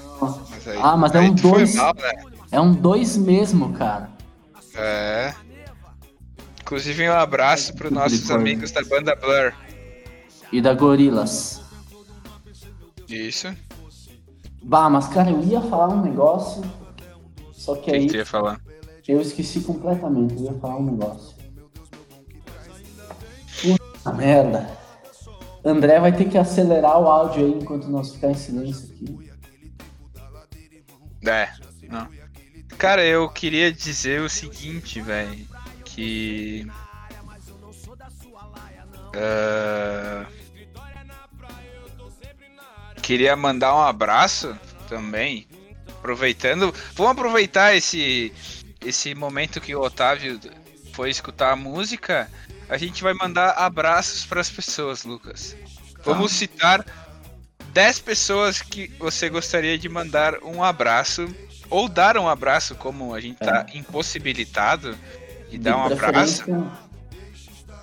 Mas 0.50 0.68
aí, 0.68 0.78
Ah, 0.82 0.98
mas 0.98 1.14
é 1.16 1.20
um 1.20 1.34
dois. 1.34 1.76
mal, 1.76 1.94
né? 1.96 2.12
É 2.52 2.60
um 2.62 2.74
2 2.74 3.18
mesmo, 3.18 3.74
cara. 3.74 4.10
É. 4.76 5.34
Inclusive, 6.62 7.10
um 7.10 7.14
abraço 7.14 7.74
para 7.76 7.90
nossos 7.92 8.20
Publicou, 8.22 8.38
né? 8.38 8.42
amigos 8.42 8.72
da 8.72 8.84
banda 8.84 9.16
Blur. 9.16 9.54
E 10.52 10.62
da 10.62 10.74
Gorilas. 10.74 11.62
Isso. 13.08 13.54
Bah, 14.64 14.90
mas 14.90 15.08
cara, 15.08 15.30
eu 15.30 15.42
ia 15.44 15.62
falar 15.62 15.90
um 15.90 16.02
negócio. 16.02 16.64
Só 17.54 17.74
O 17.74 17.76
que 17.78 17.92
que, 17.92 17.92
aí 17.96 18.02
que 18.06 18.12
tu 18.14 18.16
ia 18.18 18.26
falar? 18.26 18.60
eu 19.08 19.22
esqueci 19.22 19.60
completamente. 19.62 20.34
Eu 20.36 20.44
ia 20.46 20.54
falar 20.60 20.78
um 20.78 20.86
negócio. 20.86 21.36
Puta 23.62 24.14
merda. 24.14 24.70
André 25.66 26.00
vai 26.00 26.16
ter 26.16 26.26
que 26.26 26.38
acelerar 26.38 27.00
o 27.00 27.08
áudio 27.08 27.44
aí 27.44 27.52
enquanto 27.54 27.88
nós 27.88 28.14
ficar 28.14 28.30
em 28.30 28.36
silêncio 28.36 28.94
aqui. 28.94 29.32
É. 31.28 31.50
Não. 31.90 32.08
Cara, 32.78 33.04
eu 33.04 33.28
queria 33.28 33.72
dizer 33.72 34.22
o 34.22 34.30
seguinte, 34.30 35.02
velho. 35.02 35.48
Que. 35.84 36.68
Uh, 39.16 40.26
queria 43.02 43.36
mandar 43.36 43.76
um 43.76 43.82
abraço 43.82 44.56
também. 44.88 45.48
Aproveitando. 45.88 46.72
Vamos 46.94 47.14
aproveitar 47.14 47.76
esse, 47.76 48.32
esse 48.86 49.16
momento 49.16 49.60
que 49.60 49.76
o 49.76 49.82
Otávio 49.82 50.40
foi 50.94 51.10
escutar 51.10 51.54
a 51.54 51.56
música. 51.56 52.30
A 52.70 52.78
gente 52.78 53.04
vai 53.04 53.14
mandar 53.14 53.52
abraços 53.52 54.26
para 54.26 54.42
as 54.42 54.50
pessoas, 54.50 55.04
Lucas. 55.04 55.56
Vamos 56.04 56.32
ah. 56.32 56.36
citar 56.36 56.86
10 57.74 58.00
pessoas 58.00 58.62
que 58.62 58.88
você 59.00 59.30
gostaria 59.30 59.78
de 59.78 59.90
mandar 59.90 60.42
um 60.44 60.64
abraço. 60.64 61.28
Ou 61.70 61.90
dar 61.90 62.18
um 62.18 62.30
abraço, 62.30 62.76
como 62.76 63.14
a 63.14 63.20
gente 63.20 63.38
tá 63.38 63.66
é. 63.74 63.78
impossibilitado 63.78 64.96
de, 65.50 65.52
de 65.52 65.58
dar 65.58 65.78
um 65.78 65.86
abraço. 65.86 66.46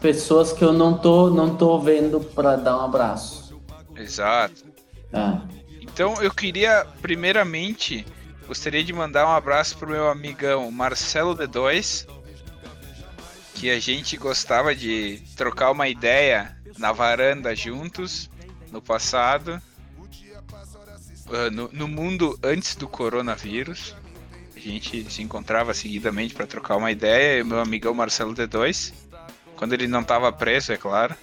Pessoas 0.00 0.52
que 0.52 0.64
eu 0.64 0.72
não 0.72 0.96
tô, 0.96 1.30
não 1.30 1.56
tô 1.56 1.78
vendo 1.80 2.20
para 2.20 2.56
dar 2.56 2.78
um 2.78 2.80
abraço. 2.80 3.60
Exato. 3.96 4.64
É. 5.12 5.40
Então 5.80 6.14
eu 6.22 6.32
queria, 6.32 6.86
primeiramente, 7.02 8.06
gostaria 8.46 8.82
de 8.82 8.92
mandar 8.92 9.26
um 9.26 9.32
abraço 9.32 9.76
pro 9.76 9.90
meu 9.90 10.08
amigão 10.08 10.70
Marcelo 10.70 11.36
D2, 11.36 12.06
que 13.62 13.70
a 13.70 13.78
gente 13.78 14.16
gostava 14.16 14.74
de 14.74 15.22
trocar 15.36 15.70
uma 15.70 15.86
ideia 15.86 16.56
na 16.78 16.90
varanda 16.90 17.54
juntos 17.54 18.28
no 18.72 18.82
passado, 18.82 19.62
uh, 21.28 21.48
no, 21.52 21.70
no 21.72 21.86
mundo 21.86 22.36
antes 22.42 22.74
do 22.74 22.88
coronavírus. 22.88 23.94
A 24.56 24.58
gente 24.58 25.08
se 25.08 25.22
encontrava 25.22 25.72
seguidamente 25.74 26.34
para 26.34 26.44
trocar 26.44 26.76
uma 26.76 26.90
ideia, 26.90 27.38
e 27.38 27.44
meu 27.44 27.60
amigão 27.60 27.94
Marcelo 27.94 28.34
D2, 28.34 28.92
quando 29.54 29.74
ele 29.74 29.86
não 29.86 30.00
estava 30.00 30.32
preso, 30.32 30.72
é 30.72 30.76
claro. 30.76 31.14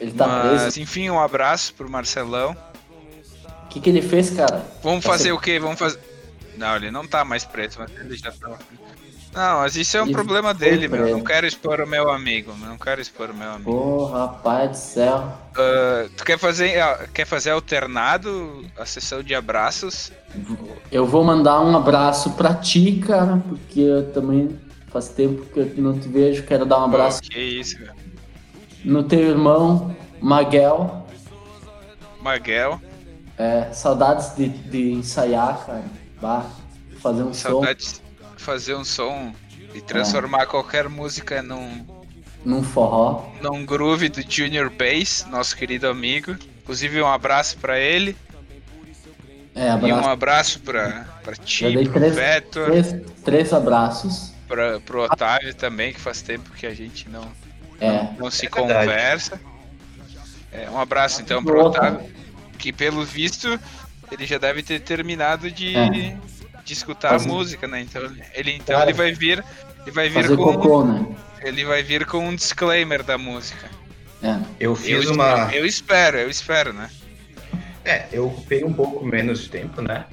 Ele 0.00 0.10
tá 0.10 0.26
Mas, 0.26 0.62
preso. 0.62 0.80
enfim, 0.80 1.08
um 1.08 1.20
abraço 1.20 1.72
pro 1.74 1.88
Marcelão. 1.88 2.56
O 3.64 3.68
que, 3.68 3.80
que 3.80 3.90
ele 3.90 4.02
fez, 4.02 4.30
cara? 4.30 4.66
Vamos 4.82 5.04
tá 5.04 5.10
fazer 5.12 5.28
ser... 5.28 5.32
o 5.32 5.38
quê? 5.38 5.60
Vamos 5.60 5.78
fazer. 5.78 6.00
Não, 6.56 6.76
ele 6.76 6.90
não 6.90 7.06
tá 7.06 7.24
mais 7.24 7.44
preso, 7.44 7.78
mas 7.78 7.90
ele 7.98 8.16
já 8.16 8.32
tá. 8.32 8.58
Não, 9.34 9.60
mas 9.60 9.76
isso 9.76 9.96
é 9.96 10.02
um 10.02 10.06
ele 10.06 10.12
problema 10.12 10.52
dele, 10.52 10.88
meu. 10.88 11.08
Não 11.08 11.24
quero 11.24 11.46
expor 11.46 11.80
o 11.80 11.86
meu 11.86 12.10
amigo. 12.10 12.54
Não 12.60 12.76
quero 12.76 13.00
expor 13.00 13.30
o 13.30 13.34
meu 13.34 13.50
amigo. 13.50 13.70
Pô, 13.70 14.04
rapaz 14.04 14.70
do 14.70 14.76
céu. 14.76 15.38
Uh, 15.52 16.10
tu 16.16 16.24
quer 16.24 16.38
fazer, 16.38 16.74
quer 17.14 17.24
fazer 17.24 17.50
alternado 17.50 18.62
a 18.78 18.84
sessão 18.84 19.22
de 19.22 19.34
abraços? 19.34 20.12
Eu 20.90 21.06
vou 21.06 21.24
mandar 21.24 21.62
um 21.62 21.74
abraço 21.74 22.32
pra 22.32 22.54
ti, 22.54 23.02
cara, 23.06 23.42
porque 23.48 23.80
eu 23.80 24.12
também 24.12 24.58
faz 24.88 25.08
tempo 25.08 25.46
que 25.46 25.60
eu 25.60 25.72
não 25.78 25.98
te 25.98 26.08
vejo. 26.08 26.42
Quero 26.42 26.66
dar 26.66 26.80
um 26.80 26.84
abraço. 26.84 27.20
Oh, 27.24 27.28
que 27.30 27.40
isso, 27.40 27.78
cara. 27.78 27.96
No 28.84 29.02
teu 29.02 29.20
irmão, 29.20 29.96
Maguel. 30.20 31.06
Maguel. 32.20 32.78
É, 33.38 33.72
saudades 33.72 34.36
de, 34.36 34.48
de 34.48 34.92
ensaiar, 34.92 35.64
cara. 35.64 36.01
Bah, 36.22 36.46
fazer 37.00 37.24
um 37.24 37.34
saudades. 37.34 37.96
som 37.96 38.02
fazer 38.38 38.76
um 38.76 38.84
som 38.84 39.34
e 39.74 39.80
transformar 39.80 40.42
é. 40.42 40.46
qualquer 40.46 40.88
música 40.88 41.42
num. 41.42 41.84
Num 42.44 42.62
forró. 42.62 43.28
Num 43.40 43.66
groove 43.66 44.08
do 44.08 44.22
Junior 44.22 44.70
Bass, 44.70 45.26
nosso 45.28 45.56
querido 45.56 45.88
amigo. 45.88 46.36
Inclusive, 46.62 47.02
um 47.02 47.08
abraço 47.08 47.58
para 47.58 47.78
ele. 47.78 48.16
É, 49.52 49.70
abraço. 49.70 49.86
E 49.88 49.92
um 49.92 50.08
abraço 50.08 50.60
pra, 50.60 51.04
pra 51.24 51.34
ti, 51.34 51.72
pro 51.72 51.92
três, 51.92 52.14
Vetor. 52.14 52.66
Três, 52.66 52.94
três 53.24 53.52
abraços. 53.52 54.32
Pra, 54.46 54.78
pro 54.78 55.02
Otávio 55.02 55.52
também, 55.54 55.92
que 55.92 56.00
faz 56.00 56.22
tempo 56.22 56.50
que 56.50 56.66
a 56.66 56.74
gente 56.74 57.08
não, 57.08 57.26
é. 57.80 57.90
não, 57.90 58.12
não 58.14 58.30
se 58.30 58.46
é 58.46 58.48
conversa. 58.48 59.40
É, 60.52 60.70
um 60.70 60.78
abraço 60.78 61.20
então 61.20 61.42
pro 61.42 61.66
Otávio. 61.66 62.08
Que 62.58 62.72
pelo 62.72 63.04
visto 63.04 63.58
ele 64.12 64.26
já 64.26 64.38
deve 64.38 64.62
ter 64.62 64.80
terminado 64.80 65.50
de, 65.50 65.76
é 65.76 66.16
de 66.64 66.72
escutar 66.72 67.10
Fazer. 67.10 67.28
a 67.28 67.32
música, 67.32 67.66
né? 67.66 67.80
Então 67.80 68.02
ele 68.34 68.52
então 68.52 68.76
Cara, 68.76 68.90
ele 68.90 68.96
vai 68.96 69.12
vir, 69.12 69.44
ele 69.82 69.90
vai 69.90 70.08
vir 70.08 70.28
com 70.28 70.36
cocô, 70.36 70.84
né? 70.84 71.06
ele 71.42 71.64
vai 71.64 71.82
vir 71.82 72.06
com 72.06 72.28
um 72.28 72.34
disclaimer 72.34 73.02
da 73.02 73.18
música. 73.18 73.68
É. 74.22 74.38
Eu 74.60 74.76
fiz 74.76 75.06
eu, 75.06 75.12
uma 75.12 75.50
eu 75.52 75.66
espero, 75.66 76.18
eu 76.18 76.30
espero, 76.30 76.72
né? 76.72 76.88
É, 77.84 78.06
eu 78.12 78.26
ocupei 78.26 78.62
um 78.62 78.72
pouco 78.72 79.04
menos 79.04 79.40
de 79.40 79.48
tempo, 79.48 79.82
né? 79.82 80.06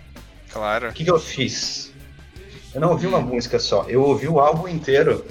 Claro. 0.52 0.90
O 0.90 0.94
que, 0.94 1.04
que 1.04 1.12
eu 1.12 1.20
fiz? 1.20 1.94
Eu 2.74 2.82
não 2.82 2.90
ouvi 2.90 3.06
uma 3.06 3.20
música 3.20 3.60
só, 3.60 3.86
eu 3.88 4.02
ouvi 4.02 4.28
o 4.28 4.40
álbum 4.40 4.68
inteiro 4.68 5.24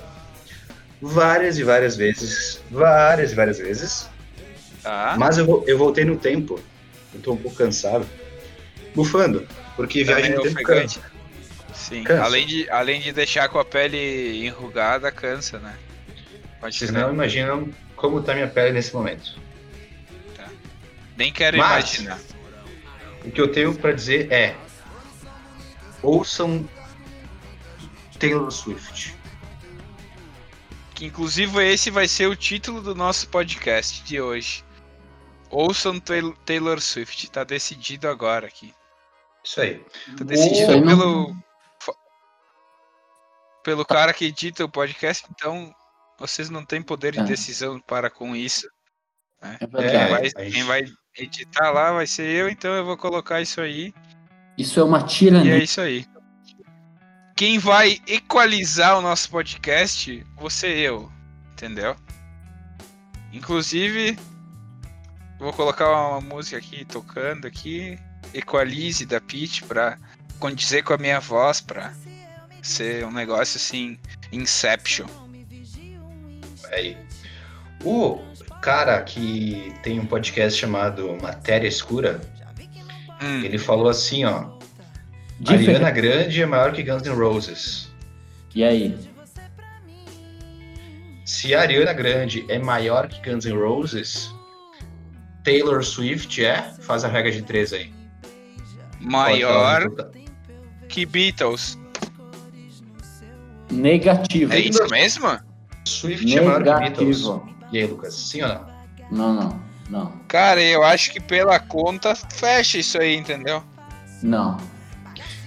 várias 1.00 1.58
e 1.58 1.64
várias 1.64 1.96
vezes, 1.96 2.60
várias 2.70 3.32
e 3.32 3.34
várias 3.34 3.58
vezes. 3.58 4.08
Ah. 4.84 5.16
Mas 5.18 5.38
eu, 5.38 5.64
eu 5.66 5.76
voltei 5.76 6.04
no 6.04 6.16
tempo, 6.16 6.60
eu 7.12 7.20
tô 7.20 7.32
um 7.32 7.36
pouco 7.36 7.56
cansado, 7.56 8.06
bufando. 8.94 9.46
Porque 9.76 10.04
viagem 10.04 10.34
no 10.34 10.42
tempo 10.42 10.62
cansa. 10.62 11.00
Sim, 11.72 12.02
cansa. 12.02 12.24
Além, 12.24 12.46
de, 12.46 12.68
além 12.70 13.00
de 13.00 13.12
deixar 13.12 13.48
com 13.48 13.58
a 13.58 13.64
pele 13.64 14.44
enrugada, 14.44 15.12
cansa, 15.12 15.58
né? 15.58 15.76
Pode 16.60 16.76
Vocês 16.76 16.90
ser. 16.90 16.98
não 16.98 17.12
imaginam 17.12 17.72
como 17.94 18.22
tá 18.22 18.34
minha 18.34 18.48
pele 18.48 18.72
nesse 18.72 18.92
momento. 18.92 19.38
Tá. 20.36 20.48
Nem 21.16 21.32
quero 21.32 21.56
Mas, 21.56 21.94
imaginar. 21.94 22.20
O 23.24 23.30
que 23.30 23.40
eu 23.40 23.48
tenho 23.48 23.74
para 23.74 23.92
dizer 23.92 24.32
é: 24.32 24.56
ouçam 26.02 26.68
Taylor 28.18 28.50
Swift. 28.50 29.16
Que 30.94 31.06
inclusive 31.06 31.64
esse 31.64 31.90
vai 31.90 32.08
ser 32.08 32.26
o 32.26 32.34
título 32.34 32.80
do 32.80 32.94
nosso 32.94 33.28
podcast 33.28 34.02
de 34.02 34.20
hoje. 34.20 34.64
Ouçam 35.50 36.00
Taylor 36.44 36.80
Swift, 36.80 37.30
tá 37.30 37.44
decidido 37.44 38.08
agora 38.08 38.48
aqui. 38.48 38.74
Isso 39.48 39.62
aí. 39.62 39.82
Tá 40.18 40.24
decidido 40.24 40.82
pelo. 40.82 41.36
Pelo 43.64 43.84
cara 43.84 44.12
que 44.12 44.26
edita 44.26 44.64
o 44.64 44.68
podcast, 44.68 45.26
então 45.30 45.74
vocês 46.18 46.50
não 46.50 46.64
têm 46.64 46.82
poder 46.82 47.12
de 47.12 47.20
é. 47.20 47.24
decisão 47.24 47.80
para 47.80 48.10
com 48.10 48.36
isso. 48.36 48.68
Né? 49.40 49.58
É 49.60 49.66
quem, 49.66 50.08
vai, 50.08 50.50
quem 50.50 50.64
vai 50.64 50.84
editar 51.16 51.70
lá 51.70 51.92
vai 51.92 52.06
ser 52.06 52.28
eu, 52.28 52.48
então 52.48 52.74
eu 52.74 52.84
vou 52.84 52.96
colocar 52.96 53.40
isso 53.40 53.60
aí. 53.60 53.94
Isso 54.56 54.80
é 54.80 54.84
uma 54.84 55.02
tirania. 55.02 55.56
E 55.56 55.60
é 55.60 55.64
isso 55.64 55.80
aí. 55.80 56.06
Quem 57.34 57.58
vai 57.58 58.00
equalizar 58.06 58.98
o 58.98 59.02
nosso 59.02 59.30
podcast, 59.30 60.26
você 60.36 60.66
eu. 60.68 61.10
Entendeu? 61.52 61.96
Inclusive, 63.32 64.18
vou 65.38 65.52
colocar 65.52 65.90
uma 65.90 66.20
música 66.20 66.58
aqui 66.58 66.84
tocando 66.84 67.46
aqui 67.46 67.98
equalize 68.34 69.04
da 69.06 69.20
pitch 69.20 69.62
para 69.62 69.98
condizer 70.38 70.82
com 70.82 70.92
a 70.92 70.98
minha 70.98 71.20
voz, 71.20 71.60
para 71.60 71.92
ser 72.62 73.04
um 73.04 73.12
negócio 73.12 73.56
assim, 73.56 73.98
Inception. 74.32 75.06
Aí. 76.70 76.96
O 77.84 78.20
cara 78.60 79.00
que 79.02 79.72
tem 79.82 80.00
um 80.00 80.06
podcast 80.06 80.58
chamado 80.58 81.16
Matéria 81.22 81.68
Escura, 81.68 82.20
hum. 83.22 83.42
ele 83.44 83.58
falou 83.58 83.88
assim, 83.88 84.24
ó. 84.24 84.58
Diferente. 85.40 85.70
Ariana 85.70 85.90
Grande 85.90 86.42
é 86.42 86.46
maior 86.46 86.72
que 86.72 86.82
Guns 86.82 87.02
N' 87.02 87.14
Roses. 87.14 87.88
E 88.54 88.64
aí? 88.64 88.98
Se 91.24 91.54
a 91.54 91.60
Ariana 91.60 91.92
Grande 91.92 92.44
é 92.48 92.58
maior 92.58 93.06
que 93.06 93.20
Guns 93.30 93.44
N' 93.44 93.56
Roses, 93.56 94.34
Taylor 95.44 95.84
Swift 95.84 96.44
é? 96.44 96.74
Faz 96.80 97.04
a 97.04 97.08
regra 97.08 97.30
de 97.30 97.42
três 97.42 97.72
aí 97.72 97.97
maior 99.00 99.90
que 100.88 101.04
Beatles. 101.04 101.78
Negativo. 103.70 104.52
É 104.52 104.60
isso 104.60 104.86
mesmo? 104.88 105.38
Swift 105.84 106.24
Negativo. 106.24 106.50
é 106.50 106.58
maior 106.58 106.62
que 106.64 107.04
Beatles. 107.04 107.30
E 107.72 107.78
aí, 107.78 107.86
Lucas, 107.86 108.14
sim 108.14 108.42
ou 108.42 108.48
não? 108.48 108.78
Não, 109.10 109.34
não, 109.34 109.60
não. 109.90 110.12
Cara, 110.26 110.60
eu 110.60 110.82
acho 110.82 111.10
que 111.12 111.20
pela 111.20 111.58
conta 111.58 112.14
fecha 112.14 112.78
isso 112.78 112.98
aí, 112.98 113.16
entendeu? 113.16 113.62
Não. 114.22 114.56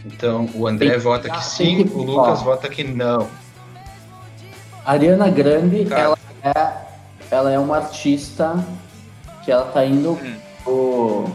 Então 0.05 0.49
o 0.55 0.67
André 0.67 0.91
tem, 0.91 0.99
vota 0.99 1.29
que 1.29 1.45
sim, 1.45 1.83
que, 1.83 1.93
o 1.93 2.01
Lucas 2.01 2.41
ó, 2.41 2.43
vota 2.43 2.67
que 2.69 2.83
não. 2.83 3.27
Ariana 4.83 5.29
Grande, 5.29 5.85
tá. 5.85 5.99
ela, 5.99 6.17
é, 6.43 6.73
ela 7.29 7.51
é 7.51 7.59
uma 7.59 7.77
artista 7.77 8.55
que 9.43 9.51
ela 9.51 9.65
tá 9.65 9.85
indo 9.85 10.13
hum. 10.13 10.35
pro 10.63 11.25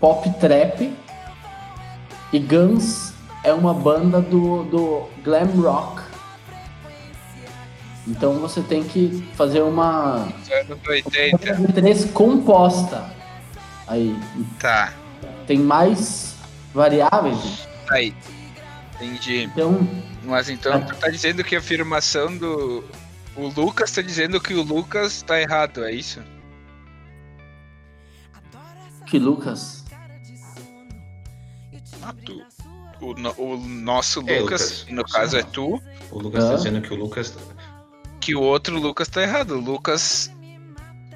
pop 0.00 0.30
trap 0.38 0.92
e 2.34 2.38
Guns 2.40 3.12
é 3.44 3.52
uma 3.52 3.72
banda 3.72 4.20
do, 4.20 4.64
do 4.64 5.08
glam 5.22 5.46
rock. 5.62 6.02
Então 8.08 8.40
você 8.40 8.60
tem 8.60 8.82
que 8.82 9.24
fazer 9.36 9.62
uma. 9.62 10.26
Uma 10.66 11.72
três 11.72 12.04
composta. 12.06 13.08
Aí. 13.86 14.18
Tá. 14.58 14.92
Tem 15.46 15.60
mais 15.60 16.34
variáveis. 16.74 17.68
Aí. 17.88 18.12
Entendi. 18.96 19.44
Então, 19.44 19.88
Mas 20.24 20.48
então 20.48 20.84
tu 20.84 20.96
tá 20.96 21.08
dizendo 21.08 21.44
que 21.44 21.54
a 21.54 21.60
afirmação 21.60 22.36
do. 22.36 22.82
O 23.36 23.46
Lucas 23.46 23.92
tá 23.92 24.02
dizendo 24.02 24.40
que 24.40 24.54
o 24.54 24.62
Lucas 24.62 25.22
tá 25.22 25.40
errado, 25.40 25.84
é 25.84 25.92
isso? 25.92 26.20
que 29.06 29.20
Lucas. 29.20 29.83
Ah, 32.06 32.14
tu. 32.24 32.42
O, 33.00 33.12
o 33.42 33.56
nosso 33.58 34.20
É, 34.26 34.40
Lucas, 34.40 34.80
Lucas. 34.80 34.86
no 34.90 35.04
caso 35.04 35.36
é 35.36 35.42
tu, 35.42 35.82
O 36.10 36.18
Lucas 36.18 36.44
tá 36.44 36.54
dizendo 36.54 36.80
que 36.80 36.92
o 36.92 36.96
Lucas. 36.96 37.36
que 38.20 38.34
o 38.34 38.40
outro 38.40 38.78
Lucas 38.78 39.08
tá 39.08 39.22
errado. 39.22 39.52
O 39.56 39.60
Lucas 39.60 40.30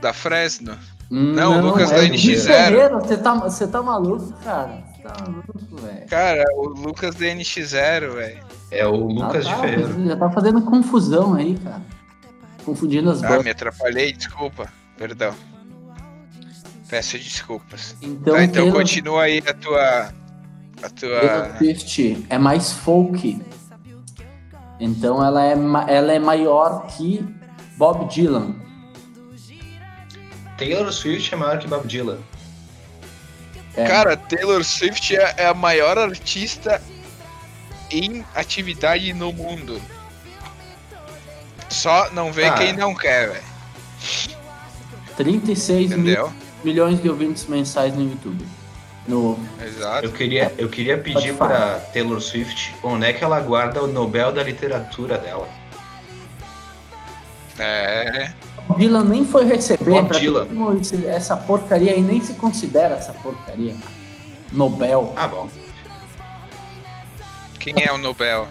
da 0.01 0.12
Fresno. 0.12 0.77
Não, 1.11 1.59
o 1.59 1.66
Lucas 1.68 1.90
é 1.90 1.96
da 1.96 2.03
o 2.05 2.09
Gui 2.11 2.35
NX0. 2.35 2.46
Ferreira, 2.46 2.98
Você 3.01 3.16
tá, 3.16 3.35
você 3.37 3.66
tá 3.66 3.83
maluco, 3.83 4.33
cara? 4.44 4.83
Você 4.94 5.03
tá 5.03 5.14
maluco, 5.22 5.77
velho. 5.81 6.07
Cara, 6.09 6.44
o 6.57 6.68
Lucas 6.68 7.14
da 7.14 7.27
NX0, 7.27 8.11
velho. 8.14 8.42
É 8.70 8.87
o 8.87 8.94
Lucas 8.96 9.46
Ah, 9.46 9.48
de 9.51 9.55
tá, 9.55 9.61
Ferreira. 9.62 10.05
Já 10.09 10.16
tá 10.16 10.31
fazendo 10.31 10.61
confusão 10.62 11.35
aí, 11.35 11.57
cara. 11.59 11.81
Confundindo 12.64 13.11
as 13.11 13.22
Ah, 13.24 13.29
bandas. 13.29 13.44
me 13.44 13.51
atrapalhei, 13.51 14.12
desculpa. 14.12 14.70
Perdão. 14.98 15.35
Peço 16.90 17.18
desculpas. 17.18 17.96
Então, 18.03 18.35
tá, 18.35 18.42
então 18.44 18.64
Taylor, 18.64 18.72
continua 18.81 19.22
aí 19.22 19.42
a 19.46 19.55
tua. 19.55 20.12
A 20.83 20.88
Taylor 20.88 21.21
tua. 21.21 21.59
Swift 21.59 22.27
é 22.29 22.38
mais 22.38 22.73
folk. 22.73 23.43
Então 24.81 25.25
ela 25.25 25.45
é, 25.45 25.53
ela 25.88 26.12
é 26.12 26.19
maior 26.19 26.87
que 26.87 27.25
Bob 27.77 28.09
Dylan. 28.12 28.55
Taylor 30.57 30.93
Swift 30.93 31.33
é 31.33 31.37
maior 31.37 31.59
que 31.59 31.67
Bob 31.69 31.87
Dylan. 31.87 32.19
É. 33.77 33.87
Cara, 33.87 34.17
Taylor 34.17 34.64
Swift 34.64 35.17
é, 35.17 35.35
é 35.37 35.47
a 35.47 35.55
maior 35.55 35.97
artista 35.99 36.81
em 37.91 38.25
atividade 38.35 39.12
no 39.12 39.33
mundo. 39.33 39.81
Só 41.69 42.11
não 42.12 42.33
vê 42.33 42.47
Ah. 42.47 42.55
quem 42.55 42.73
não 42.73 42.95
quer, 42.95 43.29
velho. 43.31 43.45
36 45.17 45.91
mil, 45.97 46.33
milhões 46.64 47.01
de 47.03 47.09
ouvintes 47.09 47.47
mensais 47.47 47.95
no 47.95 48.03
YouTube. 48.03 48.45
No, 49.09 49.38
Exato. 49.64 50.05
Eu 50.05 50.12
queria, 50.12 50.53
eu 50.59 50.68
queria 50.68 50.99
pedir 50.99 51.35
pra 51.35 51.81
Taylor 51.94 52.21
Swift 52.21 52.77
onde 52.83 53.07
é 53.07 53.12
que 53.14 53.25
ela 53.25 53.40
guarda 53.40 53.83
o 53.83 53.87
Nobel 53.87 54.31
da 54.31 54.42
Literatura 54.42 55.16
dela. 55.16 55.49
É. 57.59 58.31
Bob 58.68 58.79
Dylan 58.79 59.05
nem 59.05 59.25
foi 59.25 59.47
receber. 59.47 59.83
Bob 59.83 60.11
Dylan. 60.12 60.47
essa 61.07 61.35
porcaria 61.38 61.92
aí 61.92 62.03
nem 62.03 62.21
se 62.21 62.35
considera 62.35 62.97
essa 62.97 63.14
porcaria. 63.14 63.75
Nobel. 64.53 65.14
Ah, 65.16 65.27
bom. 65.27 65.49
Quem 67.59 67.75
é 67.83 67.90
o 67.90 67.97
Nobel? 67.97 68.47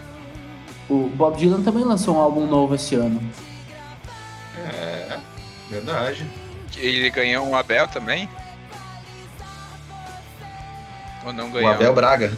O 0.90 1.08
Bob 1.10 1.38
Dylan 1.38 1.62
também 1.62 1.84
lançou 1.84 2.16
um 2.16 2.20
álbum 2.20 2.48
novo 2.48 2.74
esse 2.74 2.96
ano. 2.96 3.22
É, 4.74 5.18
verdade. 5.70 6.26
Ele 6.76 7.10
ganhou 7.12 7.46
um 7.46 7.56
Abel 7.56 7.88
também? 7.88 8.28
Ou 11.28 11.34
não 11.34 11.48
O 11.48 11.52
ganhou? 11.52 11.72
Abel 11.72 11.94
Braga. 11.94 12.34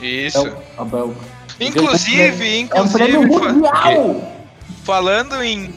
Isso. 0.00 0.38
É 0.46 0.50
o 0.78 0.82
Abel. 0.82 1.16
Inclusive, 1.60 2.46
É 2.46 2.80
um 2.80 2.84
inclusive, 2.84 3.12
fa- 3.12 3.52
mundial! 3.52 4.32
falando 4.84 5.42
em. 5.42 5.74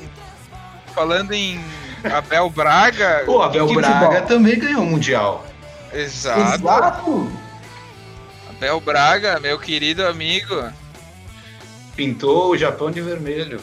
Falando 0.93 1.31
em 1.33 1.59
Abel 2.03 2.49
Braga. 2.49 3.23
O 3.27 3.41
Abel 3.41 3.67
Que 3.67 3.75
Braga 3.75 4.05
futebol? 4.05 4.27
também 4.27 4.59
ganhou 4.59 4.83
o 4.83 4.85
Mundial. 4.85 5.45
Exato. 5.93 6.55
Exato! 6.63 7.31
Abel 8.49 8.79
Braga, 8.79 9.39
meu 9.39 9.57
querido 9.57 10.05
amigo. 10.05 10.71
Pintou 11.95 12.51
o 12.51 12.57
Japão 12.57 12.91
de 12.91 13.01
vermelho. 13.01 13.59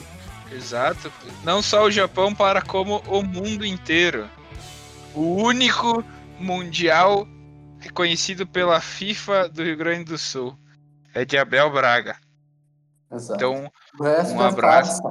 Exato. 0.52 1.12
Não 1.44 1.62
só 1.62 1.84
o 1.84 1.90
Japão, 1.90 2.34
para 2.34 2.60
como 2.62 3.02
o 3.06 3.22
mundo 3.22 3.64
inteiro. 3.64 4.26
O 5.14 5.36
único 5.42 6.02
mundial 6.38 7.26
reconhecido 7.80 8.46
pela 8.46 8.80
FIFA 8.80 9.48
do 9.48 9.62
Rio 9.62 9.76
Grande 9.76 10.04
do 10.04 10.18
Sul. 10.18 10.58
É 11.14 11.24
de 11.24 11.36
Abel 11.38 11.70
Braga. 11.70 12.16
Exato. 13.12 13.34
Então, 13.36 13.72
o 13.98 14.02
resto 14.04 14.34
um 14.34 14.40
abraço. 14.42 15.02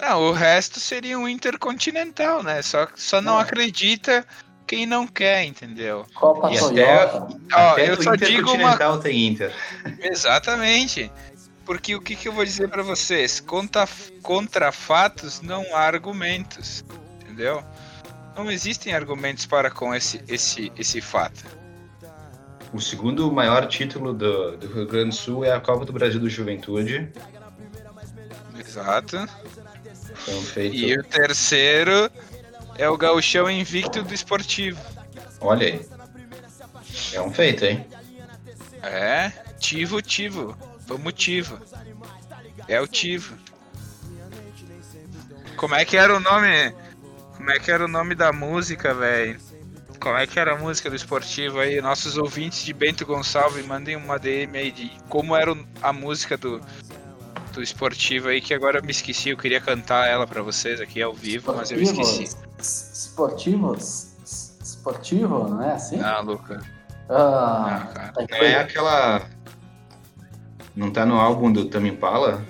não, 0.00 0.22
o 0.22 0.32
resto 0.32 0.78
seria 0.78 1.18
um 1.18 1.28
intercontinental, 1.28 2.42
né? 2.42 2.62
Só, 2.62 2.86
só 2.94 3.20
não 3.20 3.38
É. 3.38 3.42
acredita 3.42 4.24
quem 4.66 4.86
não 4.86 5.06
quer, 5.06 5.44
entendeu? 5.44 6.06
Copa 6.14 6.52
E 6.52 6.58
Toyota. 6.58 7.26
Ó, 7.52 7.70
Até 7.72 7.90
eu 7.90 8.02
só 8.02 8.14
digo 8.14 8.50
uma 8.50 8.54
Intercontinental 8.54 8.98
tem 9.00 9.26
Inter. 9.26 9.52
Exatamente. 10.00 11.10
Porque 11.66 11.94
o 11.94 12.00
que, 12.00 12.14
que 12.14 12.28
eu 12.28 12.32
vou 12.32 12.44
dizer 12.44 12.68
pra 12.68 12.82
vocês? 12.82 13.40
Contra, 13.40 13.88
contra 14.22 14.70
fatos 14.70 15.40
não 15.40 15.64
há 15.74 15.80
argumentos. 15.80 16.84
Entendeu? 17.22 17.64
Não 18.36 18.50
existem 18.50 18.94
argumentos 18.94 19.46
para 19.46 19.70
com 19.70 19.94
esse, 19.94 20.22
esse, 20.28 20.72
esse 20.76 21.00
fato. 21.00 21.44
O 22.72 22.80
segundo 22.80 23.30
maior 23.30 23.66
título 23.68 24.12
do, 24.12 24.56
do 24.56 24.66
Rio 24.66 24.86
Grande 24.86 25.10
do 25.10 25.14
Sul 25.14 25.44
é 25.44 25.52
a 25.52 25.60
Copa 25.60 25.84
do 25.84 25.92
Brasil 25.92 26.18
do 26.18 26.28
Juventude. 26.28 27.12
Exato. 28.58 29.16
Então, 29.16 30.42
feito. 30.42 30.74
E 30.74 30.98
o 30.98 31.04
terceiro 31.04 32.10
é 32.76 32.88
o 32.88 32.96
gauchão 32.96 33.48
invicto 33.48 34.02
do 34.02 34.12
esportivo. 34.12 34.80
Olha 35.40 35.66
aí. 35.66 35.86
É 37.12 37.20
um 37.20 37.32
feito, 37.32 37.64
hein? 37.64 37.86
É, 38.82 39.30
Tivo, 39.58 40.02
Tivo. 40.02 40.56
Vamos 40.86 41.12
Tivo. 41.12 41.58
É 42.66 42.80
o 42.80 42.88
Tivo. 42.88 43.36
Como 45.56 45.74
é 45.74 45.84
que 45.84 45.96
era 45.96 46.16
o 46.16 46.20
nome? 46.20 46.74
Como 47.36 47.50
é 47.50 47.58
que 47.58 47.70
era 47.70 47.84
o 47.84 47.88
nome 47.88 48.14
da 48.14 48.32
música, 48.32 48.94
velho? 48.94 49.38
Como 50.00 50.16
é 50.16 50.26
que 50.26 50.38
era 50.38 50.52
a 50.54 50.58
música 50.58 50.90
do 50.90 50.96
esportivo 50.96 51.58
aí? 51.60 51.80
Nossos 51.80 52.16
ouvintes 52.18 52.62
de 52.64 52.72
Bento 52.72 53.06
Gonçalves, 53.06 53.64
mandem 53.66 53.96
uma 53.96 54.18
DM 54.18 54.56
aí 54.58 54.70
de 54.70 54.90
como 55.08 55.34
era 55.34 55.56
a 55.80 55.92
música 55.92 56.36
do, 56.36 56.60
do 57.52 57.62
esportivo 57.62 58.28
aí, 58.28 58.40
que 58.40 58.52
agora 58.52 58.78
eu 58.78 58.82
me 58.84 58.90
esqueci. 58.90 59.30
Eu 59.30 59.36
queria 59.36 59.60
cantar 59.60 60.06
ela 60.08 60.26
pra 60.26 60.42
vocês 60.42 60.80
aqui 60.80 61.00
ao 61.02 61.14
vivo, 61.14 61.54
mas 61.54 61.70
eu 61.70 61.78
me 61.78 61.84
esqueci. 61.84 62.36
Esportivos? 62.58 64.12
Esportivo, 64.62 65.48
não 65.48 65.62
é 65.62 65.72
assim? 65.72 66.00
Ah, 66.00 66.20
Luca. 66.20 66.60
Ah, 67.08 67.82
Não, 67.86 67.92
cara. 67.94 68.12
tá 68.12 68.26
Não 68.30 68.38
é 68.38 68.54
aquela. 68.56 69.22
Não 70.74 70.90
tá 70.90 71.06
no 71.06 71.14
álbum 71.20 71.52
do 71.52 71.66
Tame 71.66 71.90
Impala? 71.90 72.44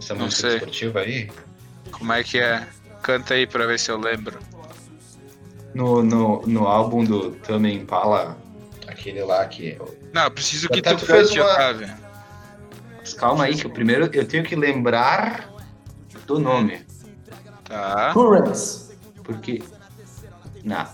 Essa 0.00 0.14
Não 0.14 0.26
música 0.26 0.48
sei. 0.48 0.56
esportiva 0.58 1.00
aí? 1.00 1.30
Como 1.90 2.12
é 2.12 2.22
que 2.22 2.38
é? 2.38 2.66
Canta 3.06 3.34
aí 3.34 3.46
pra 3.46 3.64
ver 3.66 3.78
se 3.78 3.88
eu 3.88 3.98
lembro. 4.00 4.36
No, 5.72 6.02
no, 6.02 6.42
no 6.44 6.66
álbum 6.66 7.04
do 7.04 7.30
Tame 7.30 7.72
Impala, 7.72 8.36
aquele 8.88 9.22
lá 9.22 9.46
que. 9.46 9.78
Não, 10.12 10.28
preciso 10.28 10.68
que 10.68 10.80
Até 10.80 10.92
tu 10.96 11.00
tu 11.00 11.06
cante, 11.06 11.38
uma- 11.38 11.52
Otávio. 11.52 11.94
Mas 12.98 13.14
calma 13.14 13.44
aí, 13.44 13.54
que 13.54 13.64
o 13.64 13.70
primeiro 13.70 14.10
eu 14.12 14.26
tenho 14.26 14.42
que 14.42 14.56
lembrar 14.56 15.48
do 16.26 16.40
nome. 16.40 16.84
Tá. 17.62 18.10
Currents. 18.12 18.92
Porque. 19.22 19.62
Não. 20.64 20.84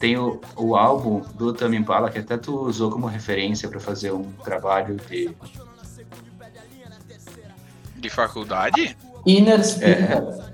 Tem 0.00 0.16
o, 0.18 0.40
o 0.56 0.74
álbum 0.74 1.20
do 1.36 1.52
Tame 1.52 1.76
Impala 1.76 2.10
que 2.10 2.18
até 2.18 2.36
tu 2.36 2.58
usou 2.58 2.90
como 2.90 3.06
referência 3.06 3.68
pra 3.68 3.78
fazer 3.78 4.10
um 4.10 4.32
trabalho 4.44 4.96
de. 5.08 5.30
De 7.94 8.10
faculdade? 8.10 8.96
Inner 9.24 9.64
Speaker. 9.64 10.51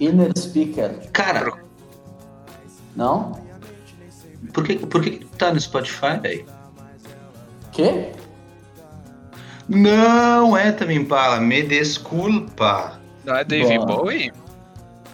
Inner 0.00 0.32
Speaker. 0.36 1.10
Cara, 1.12 1.52
Não? 2.94 3.40
por 4.52 4.64
que, 4.64 4.76
por 4.78 5.02
que 5.02 5.10
que 5.10 5.24
tá 5.36 5.52
no 5.52 5.60
Spotify, 5.60 6.18
velho? 6.20 6.46
Quê? 7.72 8.12
Não 9.68 10.56
é 10.56 10.72
Tame 10.72 10.94
Impala, 10.94 11.40
me 11.40 11.62
desculpa. 11.62 12.98
Não 13.24 13.36
é 13.36 13.44
Dave 13.44 13.76
Boa. 13.78 13.86
Bowie? 14.02 14.32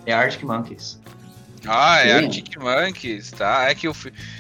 É 0.07 0.13
Arctic 0.13 0.45
Monkeys. 0.45 1.01
Ah, 1.67 1.99
é 2.01 2.19
Sim. 2.19 2.25
Arctic 2.27 2.57
Monkeys, 2.59 3.31
tá? 3.33 3.69
É 3.69 3.75
que, 3.75 3.89
eu, 3.89 3.97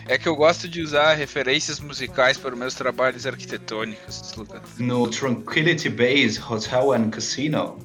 é 0.07 0.18
que 0.18 0.28
eu 0.28 0.37
gosto 0.37 0.68
de 0.68 0.83
usar 0.83 1.14
referências 1.14 1.80
musicais 1.80 2.37
para 2.37 2.52
os 2.52 2.59
meus 2.59 2.74
trabalhos 2.74 3.26
arquitetônicos, 3.26 4.33
Lucas. 4.37 4.61
No 4.78 5.09
Tranquility 5.09 5.88
Base 5.88 6.40
Hotel 6.40 6.92
and 6.92 7.11
Casino. 7.11 7.78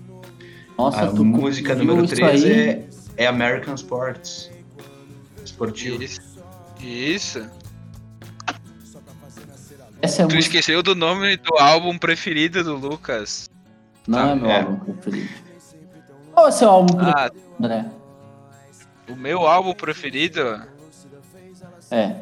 Nossa, 0.80 1.02
A 1.04 1.08
tu 1.12 1.26
música 1.26 1.76
número 1.76 2.06
isso 2.06 2.16
3 2.16 2.42
aí? 2.46 2.52
é, 2.70 2.88
é 3.18 3.28
American 3.28 3.76
Sports. 3.76 4.50
Esportivo. 5.44 6.02
Isso. 6.02 6.22
Isso. 6.80 7.46
Essa 10.02 10.22
é 10.22 10.26
Tu 10.26 10.36
música. 10.36 10.40
esqueceu 10.40 10.82
do 10.82 10.96
nome 10.96 11.36
do 11.36 11.54
álbum 11.60 11.98
preferido 11.98 12.64
do 12.64 12.78
Lucas. 12.78 13.50
Não 14.08 14.20
é 14.30 14.36
meu 14.36 14.50
É. 14.50 14.62
álbum 14.62 14.94
preferido. 14.96 15.30
Qual 16.34 16.46
é 16.46 16.50
o 16.50 16.52
seu 16.54 16.70
álbum 16.70 16.94
preferido, 16.96 17.20
Ah, 17.20 17.30
André? 17.60 17.86
o 19.10 19.16
meu 19.18 19.46
álbum 19.46 19.74
preferido, 19.74 20.62
É. 21.92 22.16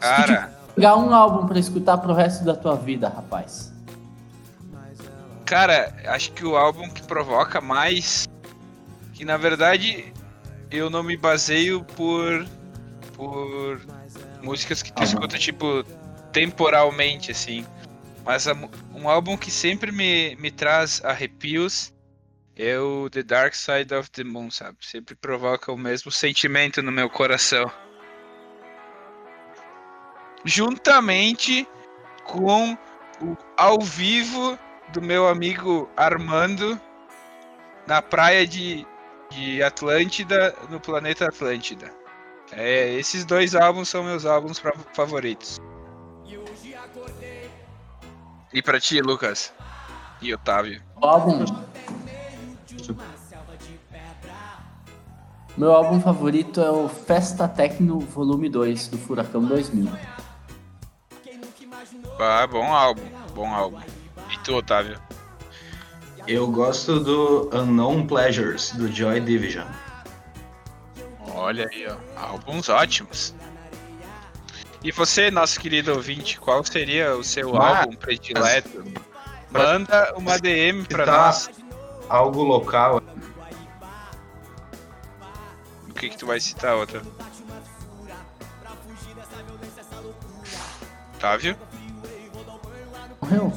cara, 0.00 0.52
Pegar 0.74 0.96
um 0.98 1.14
álbum 1.14 1.46
pra 1.46 1.58
escutar 1.58 1.96
pro 1.98 2.12
resto 2.12 2.44
da 2.44 2.54
tua 2.54 2.76
vida, 2.76 3.08
rapaz. 3.08 3.71
Cara, 5.52 5.94
acho 6.06 6.32
que 6.32 6.46
o 6.46 6.56
álbum 6.56 6.88
que 6.88 7.02
provoca 7.02 7.60
mais. 7.60 8.26
Que 9.12 9.22
na 9.22 9.36
verdade 9.36 10.10
eu 10.70 10.88
não 10.88 11.02
me 11.02 11.14
baseio 11.14 11.84
por. 11.84 12.46
por 13.14 13.78
músicas 14.42 14.80
que 14.82 14.90
tu 14.90 15.02
Ah, 15.02 15.04
escuta, 15.04 15.38
tipo, 15.38 15.84
temporalmente, 16.32 17.30
assim. 17.30 17.66
Mas 18.24 18.48
a- 18.48 18.56
um 18.94 19.10
álbum 19.10 19.36
que 19.36 19.50
sempre 19.50 19.92
me, 19.92 20.34
me 20.36 20.50
traz 20.50 21.04
arrepios 21.04 21.92
é 22.56 22.78
o 22.78 23.10
The 23.10 23.22
Dark 23.22 23.52
Side 23.54 23.94
of 23.94 24.10
the 24.10 24.24
Moon, 24.24 24.50
sabe? 24.50 24.78
Sempre 24.80 25.14
provoca 25.14 25.70
o 25.70 25.76
mesmo 25.76 26.10
sentimento 26.10 26.80
no 26.82 26.90
meu 26.90 27.10
coração. 27.10 27.70
Juntamente 30.46 31.68
com 32.24 32.72
o 33.20 33.36
ao 33.54 33.80
vivo 33.82 34.58
do 34.92 35.00
meu 35.02 35.28
amigo 35.28 35.88
Armando 35.96 36.78
na 37.86 38.00
praia 38.02 38.46
de, 38.46 38.86
de 39.30 39.62
Atlântida, 39.62 40.54
no 40.70 40.78
planeta 40.78 41.26
Atlântida. 41.28 41.90
É, 42.52 42.92
esses 42.94 43.24
dois 43.24 43.54
álbuns 43.54 43.88
são 43.88 44.04
meus 44.04 44.26
álbuns 44.26 44.58
pra- 44.60 44.74
favoritos. 44.94 45.58
E 48.52 48.60
pra 48.60 48.78
ti, 48.78 49.00
Lucas? 49.00 49.52
E 50.20 50.32
Otávio? 50.34 50.82
O 51.00 51.06
álbum. 51.06 51.44
Meu 55.56 55.72
álbum 55.72 56.00
favorito 56.00 56.60
é 56.60 56.70
o 56.70 56.88
Festa 56.88 57.46
Tecno 57.48 57.98
Volume 58.00 58.48
2 58.48 58.88
do 58.88 58.98
Furacão 58.98 59.44
2000. 59.44 59.88
Ah, 62.18 62.46
bom 62.46 62.72
álbum, 62.72 63.02
bom 63.34 63.52
álbum. 63.52 63.80
Tu, 64.44 64.54
Otávio? 64.54 64.98
Eu 66.26 66.46
gosto 66.50 67.00
do 67.00 67.50
Unknown 67.52 68.06
Pleasures, 68.06 68.72
do 68.72 68.90
Joy 68.90 69.20
Division. 69.20 69.66
Olha 71.34 71.68
aí, 71.72 71.86
ó. 71.88 71.96
Álbuns 72.20 72.68
ótimos. 72.68 73.34
E 74.82 74.90
você, 74.92 75.30
nosso 75.30 75.58
querido 75.60 75.92
ouvinte, 75.92 76.38
qual 76.40 76.64
seria 76.64 77.14
o 77.16 77.22
seu 77.24 77.52
Mas- 77.52 77.78
álbum 77.80 77.96
predileto? 77.96 78.84
Manda 79.50 80.12
uma 80.16 80.38
DM 80.38 80.84
pra 80.84 81.04
Tá. 81.04 81.12
nós. 81.26 81.50
Algo 82.08 82.42
local. 82.42 83.00
O 85.88 85.94
que, 85.94 86.08
que 86.08 86.16
tu 86.16 86.26
vai 86.26 86.40
citar, 86.40 86.76
Otávio? 86.76 87.12
Otávio? 91.16 91.56
Morreu? 93.20 93.52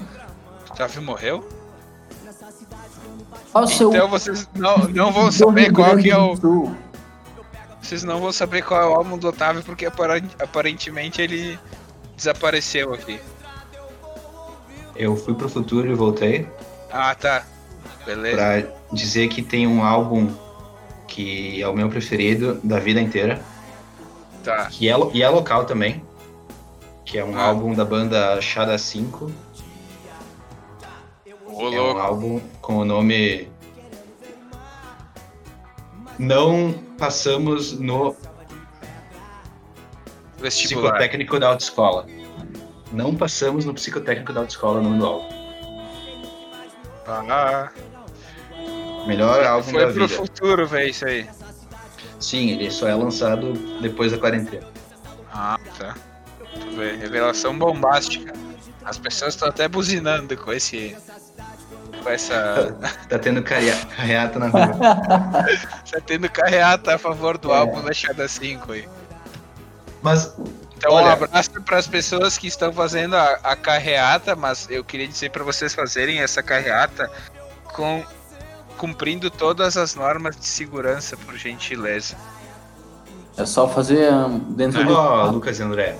Otávio 0.76 1.02
morreu? 1.02 1.48
Qual 3.52 3.64
o 3.64 3.68
seu. 3.68 3.90
Então 3.90 4.10
vocês 4.10 4.50
não, 4.54 4.78
não 4.90 5.12
vão 5.12 5.32
saber 5.32 5.72
qual 5.72 5.98
que 5.98 6.12
é 6.12 6.18
o. 6.18 6.36
Vocês 7.82 8.04
não 8.04 8.20
vão 8.20 8.32
saber 8.32 8.62
qual 8.64 8.82
é 8.82 8.86
o 8.86 8.94
álbum 8.96 9.18
do 9.18 9.28
Otávio, 9.30 9.64
porque 9.64 9.86
aparen- 9.86 10.28
aparentemente 10.40 11.22
ele 11.22 11.58
desapareceu 12.18 12.94
aqui. 12.94 13.20
Eu 14.96 15.16
fui 15.16 15.34
pro 15.34 15.48
futuro 15.50 15.90
e 15.92 15.94
voltei 15.94 16.48
Ah, 16.92 17.14
tá. 17.16 17.44
Beleza. 18.06 18.36
pra 18.38 18.64
dizer 18.94 19.28
que 19.30 19.42
tem 19.42 19.68
um 19.68 19.84
álbum 19.84 20.30
que 21.08 21.62
é 21.62 21.68
o 21.68 21.74
meu 21.74 21.90
preferido 21.90 22.60
da 22.64 22.80
vida 22.80 23.00
inteira, 23.00 23.42
Tá. 24.44 24.66
que 24.66 24.90
é, 24.90 24.96
e 25.14 25.22
é 25.24 25.30
local 25.30 25.66
também, 25.66 26.04
que 27.06 27.18
é 27.18 27.24
um 27.24 27.38
Ah. 27.38 27.44
álbum 27.46 27.74
da 27.74 27.86
banda 27.86 28.42
Shada 28.42 28.78
5. 28.78 29.32
Ô, 31.58 31.70
É 31.70 31.82
um 31.82 31.98
álbum 32.00 32.42
com 32.62 32.78
o 32.80 32.86
nome 32.86 33.50
Não 36.20 36.74
passamos 36.98 37.74
no 37.80 38.16
Vestibular. 40.38 40.92
psicotécnico 40.94 41.40
da 41.40 41.48
autoescola. 41.50 42.06
Não 42.92 43.16
passamos 43.16 43.66
no 43.66 43.74
psicotécnico 43.74 44.32
da 44.34 44.42
autoescola 44.42 44.82
no 44.82 44.90
nome 44.90 45.00
do 45.00 45.06
álbum. 45.06 45.30
Ah, 47.08 47.70
Melhor 49.08 49.44
álbum 49.46 49.72
foi 49.72 49.86
da 49.86 49.92
pro 49.94 50.08
vida. 50.08 50.22
futuro, 50.22 50.68
velho, 50.68 50.90
isso 50.90 51.06
aí. 51.06 51.30
Sim, 52.20 52.52
ele 52.52 52.72
só 52.72 52.88
é 52.88 52.96
lançado 52.96 53.54
depois 53.82 54.12
da 54.12 54.18
quarentena. 54.18 54.68
Ah, 55.32 55.60
tá. 55.78 55.96
Revelação 57.00 57.58
bombástica. 57.58 58.34
As 58.84 58.98
pessoas 58.98 59.34
estão 59.36 59.48
até 59.50 59.68
buzinando 59.68 60.36
com 60.38 60.52
esse. 60.52 60.96
Com 62.06 62.12
essa. 62.12 62.78
Tá 63.10 63.18
tendo 63.18 63.42
carreata 63.42 64.38
na 64.38 64.48
rua. 64.48 64.68
tá 65.92 66.00
tendo 66.06 66.30
carreata 66.30 66.94
a 66.96 66.98
favor 67.00 67.36
do 67.38 67.52
É. 67.52 67.58
álbum 67.58 67.82
da 67.82 67.92
Shada 67.92 68.28
5 68.28 68.72
aí. 68.74 68.88
Mas 70.04 70.32
Então, 70.78 70.92
um 70.92 70.96
Olha- 70.96 71.14
abraço 71.14 71.50
para 71.64 71.78
as 71.78 71.88
pessoas 71.88 72.38
que 72.38 72.48
estão 72.48 72.72
fazendo 72.72 73.16
a, 73.16 73.40
a 73.44 73.56
carreata, 73.56 74.36
mas 74.36 74.68
eu 74.70 74.84
queria 74.84 75.08
dizer 75.08 75.32
para 75.32 75.44
vocês 75.44 75.74
fazerem 75.74 76.20
essa 76.20 76.44
carreata 76.44 77.10
com 77.74 78.04
cumprindo 78.78 79.32
todas 79.32 79.76
as 79.78 79.96
normas 79.96 80.36
de 80.36 80.46
segurança, 80.46 81.18
por 81.18 81.36
gentileza. 81.38 82.16
É 83.38 83.46
só 83.46 83.68
fazer 83.68 84.14
hum, 84.14 84.38
dentro 84.54 84.86
do. 84.86 84.94
Ó, 84.94 85.26
Lucas 85.32 85.58
e 85.60 85.64
André. 85.64 85.98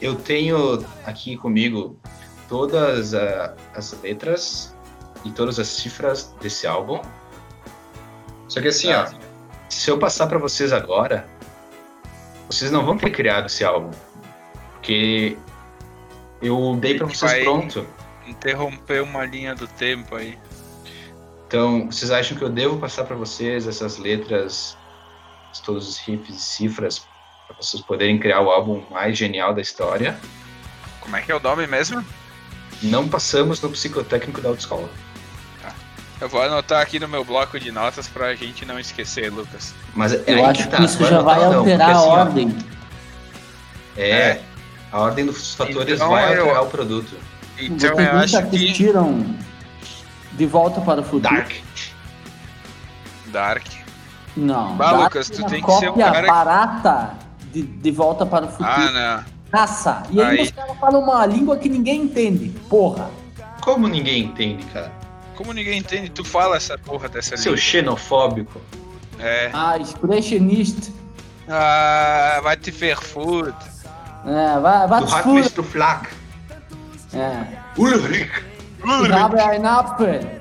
Eu 0.00 0.14
tenho 0.14 0.84
aqui 1.04 1.36
comigo 1.36 1.98
todas 2.48 3.14
ah, 3.14 3.54
as 3.74 3.92
letras 4.02 4.74
e 5.24 5.30
todas 5.30 5.58
as 5.58 5.68
cifras 5.68 6.34
desse 6.40 6.66
álbum. 6.66 7.00
Só 8.48 8.60
que 8.60 8.68
assim, 8.68 8.88
Tá. 8.88 9.10
ó, 9.12 9.26
se 9.68 9.90
eu 9.90 9.98
passar 9.98 10.26
pra 10.26 10.38
vocês 10.38 10.72
agora, 10.72 11.28
vocês 12.48 12.70
não 12.70 12.84
vão 12.84 12.96
ter 12.96 13.10
criado 13.10 13.46
esse 13.46 13.64
álbum. 13.64 13.90
Porque 14.74 15.36
eu 16.40 16.76
dei 16.80 16.94
pra 16.96 17.06
A 17.06 17.08
gente 17.08 17.18
vocês 17.18 17.32
vai- 17.32 17.42
pronto. 17.42 17.86
Interromper 18.26 19.02
uma 19.02 19.24
linha 19.24 19.54
do 19.54 19.66
tempo 19.68 20.16
aí. 20.16 20.38
Então, 21.46 21.86
vocês 21.90 22.10
acham 22.10 22.36
que 22.36 22.42
eu 22.42 22.48
devo 22.48 22.76
passar 22.78 23.04
pra 23.04 23.14
vocês 23.14 23.66
essas 23.68 23.98
letras, 23.98 24.76
todos 25.64 25.88
os 25.88 25.98
riffs 25.98 26.36
e 26.36 26.40
cifras, 26.40 26.98
pra 27.46 27.56
vocês 27.60 27.80
poderem 27.82 28.18
criar 28.18 28.40
o 28.40 28.50
álbum 28.50 28.82
mais 28.90 29.16
genial 29.16 29.54
da 29.54 29.60
história? 29.60 30.18
Como 31.00 31.16
é 31.16 31.22
que 31.22 31.30
é 31.30 31.36
o 31.36 31.40
nome 31.40 31.66
mesmo? 31.68 32.04
Não 32.82 33.08
passamos 33.08 33.60
no 33.60 33.70
psicotécnico 33.70 34.40
da 34.40 34.48
autoescola. 34.50 34.88
Eu 36.18 36.30
vou 36.30 36.40
anotar 36.42 36.80
aqui 36.80 36.98
no 36.98 37.06
meu 37.06 37.22
bloco 37.24 37.60
de 37.60 37.70
notas 37.70 38.08
pra 38.08 38.34
gente 38.34 38.64
não 38.64 38.80
esquecer, 38.80 39.30
Lucas. 39.30 39.74
Mas 39.94 40.14
é 40.14 40.22
Eu 40.26 40.46
acho 40.46 40.66
tá, 40.68 40.78
que 40.78 40.84
isso 40.84 40.98
vai 40.98 41.10
já 41.10 41.18
anotar 41.18 41.38
vai 41.40 41.48
não, 41.50 41.58
alterar 41.58 41.78
porque 41.78 41.82
a 41.82 41.98
assim, 41.98 42.08
ó, 42.08 42.12
ordem. 42.20 42.56
É, 43.98 44.10
É. 44.10 44.42
a 44.92 44.98
ordem 45.00 45.26
dos 45.26 45.54
fatores 45.54 45.94
Então, 45.96 46.08
vai 46.08 46.34
eu- 46.38 46.40
alterar 46.44 46.62
o 46.62 46.66
produto. 46.68 47.14
Então 47.58 47.94
Vocês 47.96 48.08
eu 48.08 48.18
acho 48.18 48.50
que. 48.50 48.56
assistiram 48.56 49.36
De 50.32 50.46
Volta 50.46 50.80
para 50.80 51.00
o 51.00 51.04
Futuro? 51.04 51.34
Dark. 51.34 51.52
Dark. 53.26 53.66
Não. 54.36 54.76
Bah, 54.76 54.92
Dark 54.92 55.02
Lucas, 55.04 55.30
é 55.30 55.34
tu 55.34 55.40
uma 55.40 55.50
tem 55.50 55.62
que 55.62 55.72
ser 55.72 55.90
um 55.90 55.94
cara 55.96 56.20
que- 56.22 56.26
barata 56.28 57.14
de, 57.52 57.62
de 57.62 57.90
Volta 57.90 58.24
para 58.26 58.44
o 58.46 58.48
Futuro. 58.48 58.68
Ah, 58.70 58.90
não. 59.24 59.35
Caça. 59.56 60.02
E 60.10 60.20
aí, 60.20 60.38
Aí. 60.38 60.42
os 60.44 60.50
caras 60.50 60.76
falam 60.78 61.00
uma 61.00 61.24
língua 61.24 61.56
que 61.56 61.66
ninguém 61.70 62.02
entende. 62.02 62.50
Porra. 62.68 63.08
Como 63.62 63.88
ninguém 63.88 64.24
entende, 64.24 64.62
cara? 64.66 64.92
Como 65.34 65.50
ninguém 65.54 65.78
entende, 65.78 66.10
tu 66.10 66.22
fala 66.22 66.56
essa 66.56 66.76
porra 66.76 67.08
dessa 67.08 67.38
Seu 67.38 67.52
língua. 67.54 67.64
xenofóbico. 67.64 68.60
É. 69.18 69.48
Ah, 69.54 69.78
expressionista. 69.78 70.92
Ah, 71.48 72.38
vai 72.42 72.54
te 72.58 72.70
ferfudo. 72.70 73.54
É, 74.26 74.60
vai, 74.60 74.86
vai 74.88 75.00
Do 75.00 75.06
te 75.06 75.22
fuder. 75.22 75.44
Mr. 75.44 75.62
Flack. 75.62 76.10
É. 77.14 77.46
Ulrich. 77.78 78.30
Ich 78.84 79.10
habe 79.12 79.40
ein 79.40 79.64
Apfel. 79.64 80.38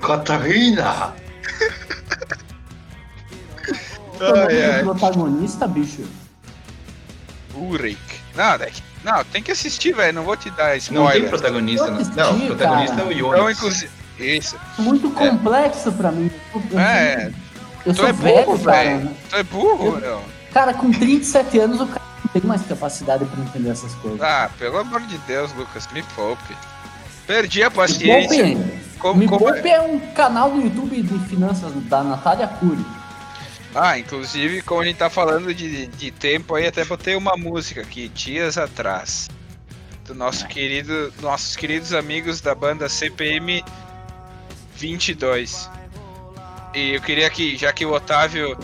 Catarina. 0.00 1.12
Ai, 4.18 4.64
ai. 4.76 4.82
protagonista, 4.82 5.68
bicho. 5.68 6.04
Ulrich. 7.54 7.98
Não, 8.36 8.58
Deck. 8.58 8.82
Não, 9.04 9.24
tem 9.24 9.42
que 9.42 9.52
assistir, 9.52 9.92
velho. 9.94 10.12
Não 10.14 10.22
vou 10.24 10.36
te 10.36 10.50
dar 10.50 10.70
Não 10.70 10.76
spoiler. 10.76 11.12
tem 11.20 11.28
protagonista. 11.28 11.86
Eu 11.86 11.90
Não, 11.92 12.00
assisti, 12.00 12.16
não 12.16 12.34
o 12.36 12.46
protagonista 12.46 12.96
cara. 12.96 13.02
é 13.02 13.08
o 13.08 13.12
Então, 13.12 13.30
Jonas. 13.36 13.56
inclusive. 13.56 13.90
Isso. 14.18 14.56
Muito 14.78 15.10
complexo 15.10 15.92
pra 15.92 16.10
mim. 16.10 16.30
Eu, 16.72 16.78
É, 16.80 17.30
eu 17.84 17.92
tu 17.94 17.96
sou 18.00 18.08
é 18.08 18.12
burro, 18.12 18.58
cara. 18.58 18.76
velho. 18.78 19.10
Tu 19.30 19.36
é 19.36 19.42
burro, 19.42 19.96
meu. 20.00 20.22
Cara, 20.52 20.72
com 20.74 20.90
37 20.90 21.58
anos 21.58 21.80
o 21.80 21.86
cara 21.86 22.00
não 22.24 22.30
tem 22.32 22.42
mais 22.42 22.62
capacidade 22.62 23.24
pra 23.26 23.42
entender 23.44 23.68
essas 23.70 23.94
coisas. 23.96 24.20
Ah, 24.22 24.48
pelo 24.58 24.78
amor 24.78 25.02
de 25.02 25.18
Deus, 25.18 25.52
Lucas, 25.54 25.86
me 25.92 26.02
poupe. 26.14 26.56
Perdi 27.26 27.62
a 27.62 27.68
Me 27.70 27.76
paciência. 27.76 28.44
Poupe, 28.56 28.80
Como, 28.98 29.18
Me 29.20 29.28
como 29.28 29.48
é? 29.48 29.52
Poupe 29.52 29.68
é 29.68 29.80
um 29.82 29.98
canal 30.14 30.50
do 30.50 30.62
YouTube 30.62 31.02
de 31.02 31.18
finanças 31.26 31.70
da 31.84 32.02
Natália 32.02 32.46
Cury. 32.48 32.84
Ah, 33.74 33.98
inclusive, 33.98 34.62
como 34.62 34.80
a 34.80 34.84
gente 34.84 34.96
tá 34.96 35.10
falando 35.10 35.52
de, 35.54 35.86
de 35.86 36.10
tempo 36.10 36.54
aí, 36.54 36.66
até 36.66 36.84
botei 36.84 37.14
uma 37.14 37.36
música 37.36 37.82
aqui, 37.82 38.08
dias 38.08 38.56
atrás. 38.56 39.28
Do 40.04 40.14
nosso 40.14 40.46
querido, 40.46 41.12
nossos 41.20 41.56
queridos 41.56 41.92
amigos 41.92 42.40
da 42.40 42.54
banda 42.54 42.88
CPM 42.88 43.62
22. 44.76 45.70
E 46.74 46.94
eu 46.94 47.00
queria 47.00 47.28
que, 47.28 47.56
já 47.56 47.72
que 47.72 47.84
o 47.84 47.92
Otávio, 47.92 48.56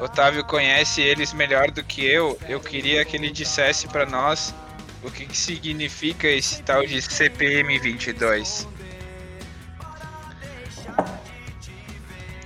Otávio 0.00 0.44
conhece 0.44 1.00
eles 1.00 1.32
melhor 1.32 1.70
do 1.70 1.82
que 1.82 2.04
eu, 2.04 2.38
eu 2.48 2.60
queria 2.60 3.04
que 3.04 3.16
ele 3.16 3.30
dissesse 3.30 3.86
para 3.86 4.06
nós 4.06 4.54
o 5.02 5.10
que, 5.10 5.26
que 5.26 5.36
significa 5.36 6.26
esse 6.28 6.62
tal 6.62 6.84
de 6.84 7.00
CPM 7.00 7.78
22. 7.78 8.66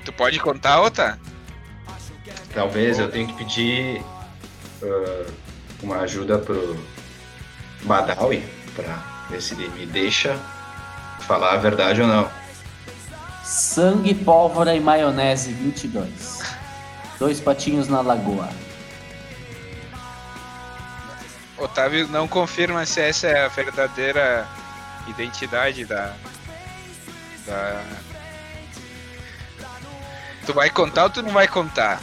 Tu 0.05 0.12
pode 0.12 0.38
contar, 0.40 0.81
Ota? 0.81 1.18
Talvez 2.55 2.99
eu 2.99 3.11
tenha 3.11 3.27
que 3.27 3.33
pedir 3.35 4.03
uh, 4.83 5.33
uma 5.83 6.01
ajuda 6.01 6.39
pro 6.39 6.77
Badawi 7.83 8.45
pra 8.75 9.03
ver 9.31 9.41
se 9.41 9.55
ele 9.55 9.69
me 9.71 9.87
deixa 9.87 10.39
falar 11.21 11.55
a 11.55 11.57
verdade 11.57 12.03
ou 12.03 12.09
não. 12.09 12.31
Sangue, 13.45 14.15
pólvora 14.15 14.75
e 14.75 14.81
maionese 14.81 15.53
22. 15.53 16.43
Dois 17.19 17.41
patinhos 17.41 17.89
na 17.89 18.01
lagoa. 18.01 18.49
Otávio 21.57 22.09
não 22.09 22.27
confirma 22.27 22.87
se 22.87 23.01
essa 23.01 23.27
é 23.29 23.45
a 23.45 23.49
verdadeira 23.49 24.49
identidade 25.07 25.85
da. 25.85 26.15
da. 27.47 27.85
Tu 30.47 30.55
vai 30.55 30.71
contar 30.71 31.05
ou 31.05 31.11
tu 31.11 31.23
não 31.23 31.33
vai 31.33 31.47
contar? 31.47 32.01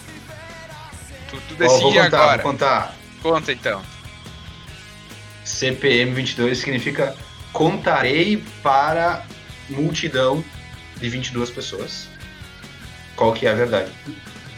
Tu, 1.29 1.37
tu 1.47 1.55
decide 1.55 1.81
vou 1.81 1.93
contar, 1.93 2.05
agora. 2.05 2.43
vou 2.43 2.51
contar. 2.51 2.95
Conta 3.21 3.51
então. 3.51 3.81
CPM 5.43 6.13
22 6.13 6.57
significa 6.57 7.15
contarei 7.53 8.43
para 8.61 9.25
multidão 9.69 10.43
de 10.97 11.09
22 11.09 11.49
pessoas. 11.49 12.07
Qual 13.15 13.33
que 13.33 13.47
é 13.47 13.51
a 13.51 13.55
verdade? 13.55 13.91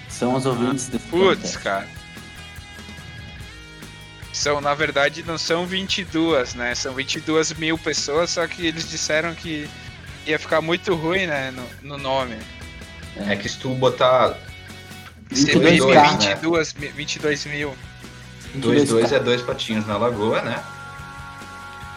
São 0.08 0.36
os 0.36 0.46
ouvintes 0.46 0.88
desse 0.88 1.06
Putz, 1.08 1.42
podcast. 1.42 1.60
cara. 1.60 1.88
São, 4.34 4.62
na 4.62 4.74
verdade, 4.74 5.24
não 5.24 5.38
são 5.38 5.66
22, 5.66 6.56
né? 6.56 6.74
São 6.76 6.94
22 6.94 7.54
mil 7.54 7.78
pessoas, 7.78 8.30
só 8.32 8.48
que 8.48 8.66
eles 8.66 8.90
disseram 8.90 9.34
que 9.36 9.70
ia 10.26 10.40
ficar 10.40 10.62
muito 10.62 10.94
ruim, 10.96 11.26
né? 11.26 11.52
No, 11.52 11.98
no 11.98 11.98
nome. 11.98 12.38
É 13.28 13.36
que 13.36 13.50
se 13.50 13.58
tu 13.60 13.70
botar 13.70 14.38
22 15.30 15.78
CPM 15.80 15.94
K, 15.94 16.02
né? 16.12 16.36
22, 16.36 16.74
mi- 16.76 16.88
22 16.90 17.46
mil. 17.46 17.78
2-2 18.58 19.12
é 19.12 19.20
dois 19.20 19.42
patinhos 19.42 19.86
na 19.86 19.98
lagoa, 19.98 20.42
né? 20.42 20.64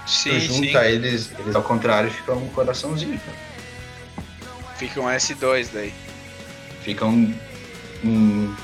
Sim, 0.06 0.30
tu 0.38 0.40
sim. 0.40 0.66
junta 0.66 0.84
eles, 0.86 1.30
eles 1.38 1.54
ao 1.54 1.62
contrário 1.62 2.10
fica 2.10 2.32
um 2.32 2.48
coraçãozinho. 2.48 3.20
Fica 4.76 5.00
um 5.00 5.04
S2 5.06 5.68
daí. 5.72 5.94
Fica 6.82 7.06
um. 7.06 7.34
Um, 8.04 8.54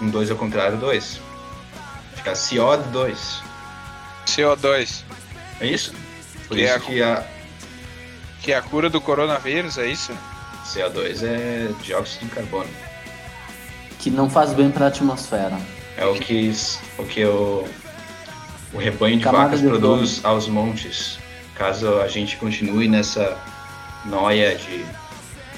um 0.00 0.08
dois 0.10 0.30
ao 0.30 0.36
contrário, 0.36 0.78
dois. 0.78 1.20
Fica 2.14 2.32
CO 2.32 2.76
de 2.76 2.88
2. 2.90 3.42
CO2, 4.26 5.02
É 5.60 5.66
isso? 5.66 5.92
Por 6.46 6.56
Que 6.56 6.62
isso 6.62 6.72
é 6.72 6.76
a- 6.76 6.80
que 6.80 7.02
a 7.02 7.26
que 8.42 8.52
é 8.52 8.56
a 8.56 8.62
cura 8.62 8.88
do 8.88 9.00
coronavírus, 9.00 9.76
é 9.76 9.86
isso? 9.86 10.12
CO2 10.64 11.22
é 11.22 11.68
dióxido 11.82 12.24
de 12.26 12.30
carbono. 12.34 12.70
Que 14.00 14.10
não 14.10 14.28
faz 14.28 14.52
bem 14.52 14.70
pra 14.70 14.86
atmosfera. 14.86 15.58
É 15.96 16.06
o 16.06 16.14
que, 16.14 16.50
o, 16.98 17.04
que 17.04 17.24
o, 17.24 17.68
o 18.72 18.78
rebanho 18.78 19.18
de 19.18 19.24
Camada 19.24 19.44
vacas 19.44 19.60
de 19.60 19.66
produz 19.68 20.24
aos 20.24 20.48
montes. 20.48 21.18
Caso 21.54 22.00
a 22.00 22.08
gente 22.08 22.38
continue 22.38 22.88
nessa 22.88 23.36
noia 24.06 24.56
de 24.56 24.84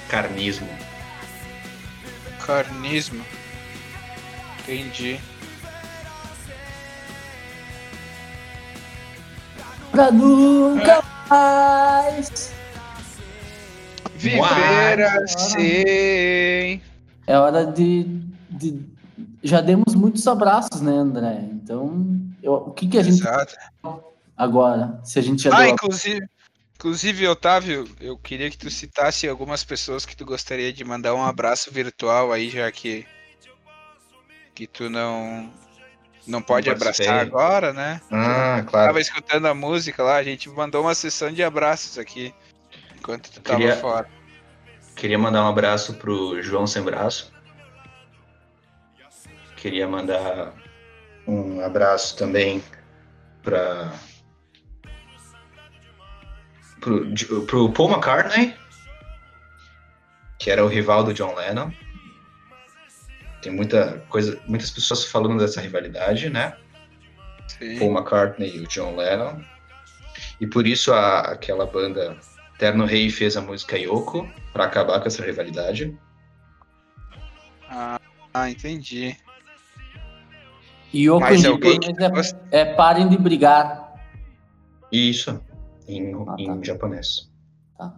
carnismo. 0.08 0.68
Carnismo. 2.44 3.24
Entendi. 4.60 5.20
Pra 9.92 10.10
nunca 10.10 11.02
mais. 11.30 12.52
Viver 14.16 15.02
assim. 15.22 16.80
É 17.26 17.38
hora 17.38 17.64
de, 17.66 18.06
de- 18.52 18.84
Já 19.42 19.60
demos 19.60 19.94
muitos 19.94 20.26
abraços, 20.26 20.80
né, 20.80 20.92
André? 20.92 21.40
Então, 21.52 22.06
eu- 22.42 22.54
o 22.54 22.70
que, 22.72 22.88
que 22.88 22.98
a 22.98 23.02
gente 23.02 23.20
Exato. 23.20 23.54
agora? 24.36 25.00
Se 25.04 25.18
a 25.18 25.22
gente 25.22 25.42
já 25.42 25.54
Ah, 25.54 25.62
deu. 25.62 25.70
inclusive, 25.70 26.26
inclusive, 26.76 27.28
Otávio, 27.28 27.88
eu 28.00 28.16
queria 28.16 28.50
que 28.50 28.56
tu 28.58 28.70
citasse 28.70 29.28
algumas 29.28 29.62
pessoas 29.64 30.06
que 30.06 30.16
tu 30.16 30.24
gostaria 30.24 30.72
de 30.72 30.82
mandar 30.84 31.14
um 31.14 31.22
abraço 31.22 31.70
virtual 31.70 32.32
aí, 32.32 32.48
já 32.50 32.70
que 32.72 33.06
que 34.54 34.66
tu 34.66 34.90
não 34.90 35.50
não 36.26 36.40
pode 36.42 36.68
Não 36.68 36.76
abraçar 36.76 37.18
agora, 37.20 37.72
né? 37.72 38.00
Ah, 38.10 38.62
claro. 38.66 38.88
Tava 38.88 39.00
escutando 39.00 39.46
a 39.46 39.54
música 39.54 40.02
lá, 40.04 40.16
a 40.16 40.22
gente 40.22 40.48
mandou 40.48 40.82
uma 40.82 40.94
sessão 40.94 41.32
de 41.32 41.42
abraços 41.42 41.98
aqui 41.98 42.32
enquanto 42.96 43.28
tu 43.30 43.40
tava 43.40 43.58
Queria- 43.58 43.76
fora. 43.76 44.08
Queria 44.94 45.18
mandar 45.18 45.42
um 45.42 45.48
abraço 45.48 45.94
pro 45.94 46.40
João 46.42 46.66
Sem 46.66 46.82
Braço. 46.82 47.31
Queria 49.62 49.86
mandar 49.86 50.52
um 51.24 51.60
abraço 51.60 52.16
também 52.16 52.60
para 53.44 53.92
pro, 56.80 57.46
pro 57.46 57.72
Paul 57.72 57.92
McCartney, 57.92 58.56
que 60.40 60.50
era 60.50 60.64
o 60.64 60.66
rival 60.66 61.04
do 61.04 61.14
John 61.14 61.36
Lennon. 61.36 61.70
Tem 63.40 63.52
muita 63.52 64.04
coisa, 64.08 64.36
muitas 64.48 64.72
pessoas 64.72 65.04
falando 65.04 65.38
dessa 65.38 65.60
rivalidade, 65.60 66.28
né? 66.28 66.56
Sim. 67.46 67.78
Paul 67.78 67.92
McCartney 67.92 68.56
e 68.56 68.60
o 68.62 68.66
John 68.66 68.96
Lennon. 68.96 69.44
E 70.40 70.46
por 70.48 70.66
isso 70.66 70.92
a, 70.92 71.20
aquela 71.20 71.66
banda 71.66 72.18
Terno 72.58 72.84
Rei 72.84 73.10
fez 73.10 73.36
a 73.36 73.40
música 73.40 73.78
Yoko 73.78 74.28
para 74.52 74.64
acabar 74.64 74.98
com 74.98 75.06
essa 75.06 75.24
rivalidade. 75.24 75.96
Ah, 77.70 78.00
ah, 78.34 78.50
entendi. 78.50 79.16
Em 80.92 81.06
alguém 81.06 81.38
japonês 81.38 82.32
que 82.32 82.38
é, 82.50 82.60
é 82.60 82.64
parem 82.74 83.08
de 83.08 83.16
brigar. 83.16 83.94
Isso, 84.90 85.40
em, 85.88 86.12
Ah, 86.14 86.24
tá. 86.26 86.34
em 86.38 86.64
japonês. 86.64 87.30
Tá. 87.78 87.94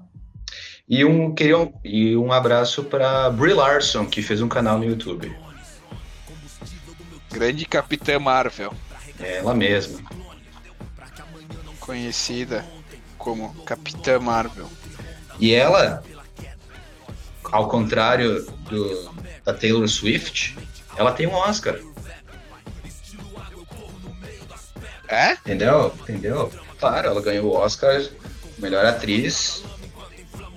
E 0.88 1.04
um, 1.04 1.34
queria 1.34 1.58
um, 1.58 1.72
e 1.84 2.16
um 2.16 2.32
abraço 2.32 2.84
para 2.84 3.30
Brie 3.30 3.54
Larson, 3.54 4.06
que 4.06 4.22
fez 4.22 4.40
um 4.40 4.48
canal 4.48 4.78
no 4.78 4.84
YouTube. 4.84 5.34
Grande 7.32 7.64
Capitã 7.66 8.18
Marvel, 8.20 8.72
É 9.18 9.38
ela 9.38 9.54
mesma. 9.54 10.00
conhecida 11.80 12.64
como 13.18 13.52
Capitã 13.64 14.20
Marvel. 14.20 14.68
E 15.40 15.52
ela, 15.52 16.04
ao 17.50 17.66
contrário 17.68 18.44
do, 18.70 19.10
da 19.44 19.52
Taylor 19.52 19.88
Swift, 19.88 20.56
ela 20.96 21.10
tem 21.12 21.26
um 21.26 21.34
Oscar. 21.34 21.76
É? 25.14 25.32
Entendeu? 25.34 25.94
Entendeu? 26.00 26.52
Claro, 26.78 27.06
ela 27.08 27.22
ganhou 27.22 27.52
o 27.52 27.56
Oscar 27.56 28.02
melhor 28.58 28.84
atriz 28.84 29.62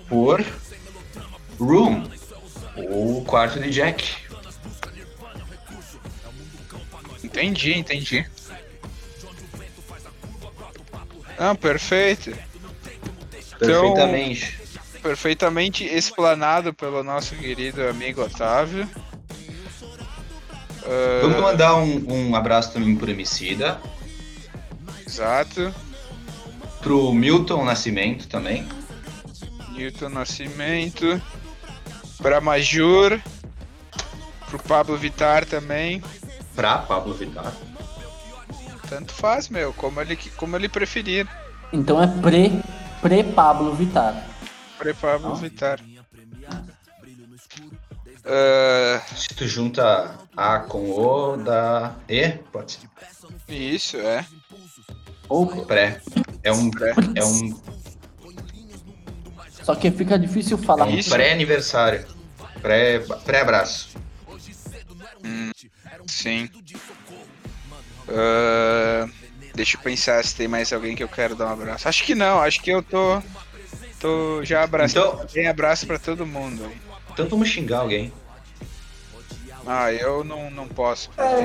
por 0.10 0.44
Room, 1.60 2.10
o 2.76 3.24
quarto 3.26 3.60
de 3.60 3.70
Jack. 3.70 4.16
Entendi, 7.24 7.74
entendi. 7.78 8.26
Ah, 11.38 11.54
perfeito. 11.54 12.36
Perfeitamente. 13.60 14.60
Perfeitamente 15.04 15.86
explanado 15.86 16.74
pelo 16.74 17.04
nosso 17.04 17.36
querido 17.36 17.88
amigo 17.88 18.24
Otávio. 18.24 18.90
Vamos 21.22 21.42
mandar 21.42 21.76
um, 21.76 22.30
um 22.30 22.36
abraço 22.36 22.72
também 22.72 22.96
pro 22.96 23.12
Emicida, 23.12 23.80
Exato. 25.18 25.74
pro 26.80 27.12
Milton 27.12 27.66
Nascimento 27.66 28.28
também. 28.28 28.68
Newton 29.72 30.10
Nascimento. 30.10 31.20
Pra 32.20 32.40
Majur. 32.40 33.20
Pro 34.48 34.60
Pablo 34.60 34.96
Vitar 34.96 35.44
também. 35.46 36.04
Pra 36.56 36.78
Pablo 36.78 37.16
Vittar. 37.16 37.52
Tanto 38.88 39.12
faz, 39.12 39.50
meu, 39.50 39.74
como 39.74 40.00
ele, 40.00 40.16
como 40.38 40.56
ele 40.56 40.70
preferir. 40.70 41.28
Então 41.74 42.02
é 42.02 42.08
pre, 42.22 42.52
pre 43.02 43.24
Pablo 43.24 43.74
Vittar. 43.74 44.24
Pra 44.78 44.94
Pablo 44.94 45.30
Não? 45.30 45.36
Vitar. 45.36 45.80
Ah, 48.24 49.02
Se 49.16 49.30
tu 49.30 49.48
junta 49.48 50.16
A 50.36 50.60
com 50.60 50.92
O, 50.92 51.38
dá 51.38 51.96
E, 52.08 52.30
pode 52.52 52.74
ser. 52.74 52.88
isso, 53.50 53.98
é. 53.98 54.24
Ou, 55.30 55.66
Pré. 55.66 56.02
É 56.44 56.52
um, 56.52 56.70
é 57.16 57.24
um, 57.24 57.60
só 59.64 59.76
que 59.76 59.92
fica 59.92 60.18
difícil 60.18 60.58
é 60.58 60.62
falar. 60.66 60.86
um 60.86 60.96
Isso. 60.96 61.10
pré-aniversário. 61.10 62.06
Pré- 62.62 63.00
Pré-abraço. 63.26 63.90
Sim. 66.08 66.50
Ah, 68.08 69.08
deixa 69.54 69.76
eu 69.78 69.82
pensar 69.82 70.24
se 70.24 70.36
tem 70.36 70.48
mais 70.48 70.72
alguém 70.72 70.96
que 70.96 71.04
eu 71.04 71.10
quero 71.10 71.36
dar 71.36 71.48
um 71.48 71.54
abraço. 71.54 71.88
Acho 71.90 72.04
que 72.06 72.16
não, 72.16 72.40
acho 72.42 72.62
que 72.62 72.70
eu 72.70 72.82
tô. 72.82 73.22
tô 74.00 74.44
já 74.46 74.64
abraçando. 74.64 75.14
Então- 75.16 75.26
Tem 75.28 75.48
abraço 75.48 75.86
pra 75.86 76.00
todo 76.00 76.26
mundo. 76.26 76.66
aí. 76.66 76.78
então 77.12 77.28
vamos 77.28 77.50
xingar 77.50 77.80
alguém. 77.80 78.12
Ah, 79.68 79.92
eu 79.92 80.24
não, 80.24 80.50
não 80.50 80.68
posso. 80.68 81.10
É, 81.18 81.44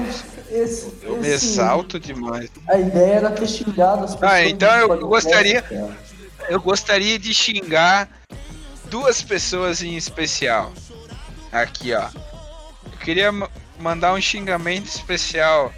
esse, 0.56 0.92
Eu 1.02 1.16
me 1.16 1.26
esse- 1.28 1.46
exalto 1.46 1.98
demais. 1.98 2.50
A 2.68 2.78
ideia 2.78 3.14
era 3.14 3.30
ter 3.30 3.48
xingado 3.48 4.04
as 4.04 4.14
pessoas. 4.14 4.46
então 4.48 4.70
eu 4.78 5.08
gostaria- 5.08 5.62
cara. 5.62 5.96
Eu 6.48 6.60
gostaria 6.60 7.18
de 7.18 7.32
xingar 7.34 8.08
duas 8.86 9.20
pessoas 9.22 9.82
em 9.82 9.96
especial. 9.96 10.72
Aqui, 11.50 11.92
ó. 11.94 12.08
Eu 12.84 12.98
queria 13.00 13.30
ma- 13.32 13.50
mandar 13.78 14.12
um 14.14 14.20
xingamento 14.20 14.86
especial 14.86 15.72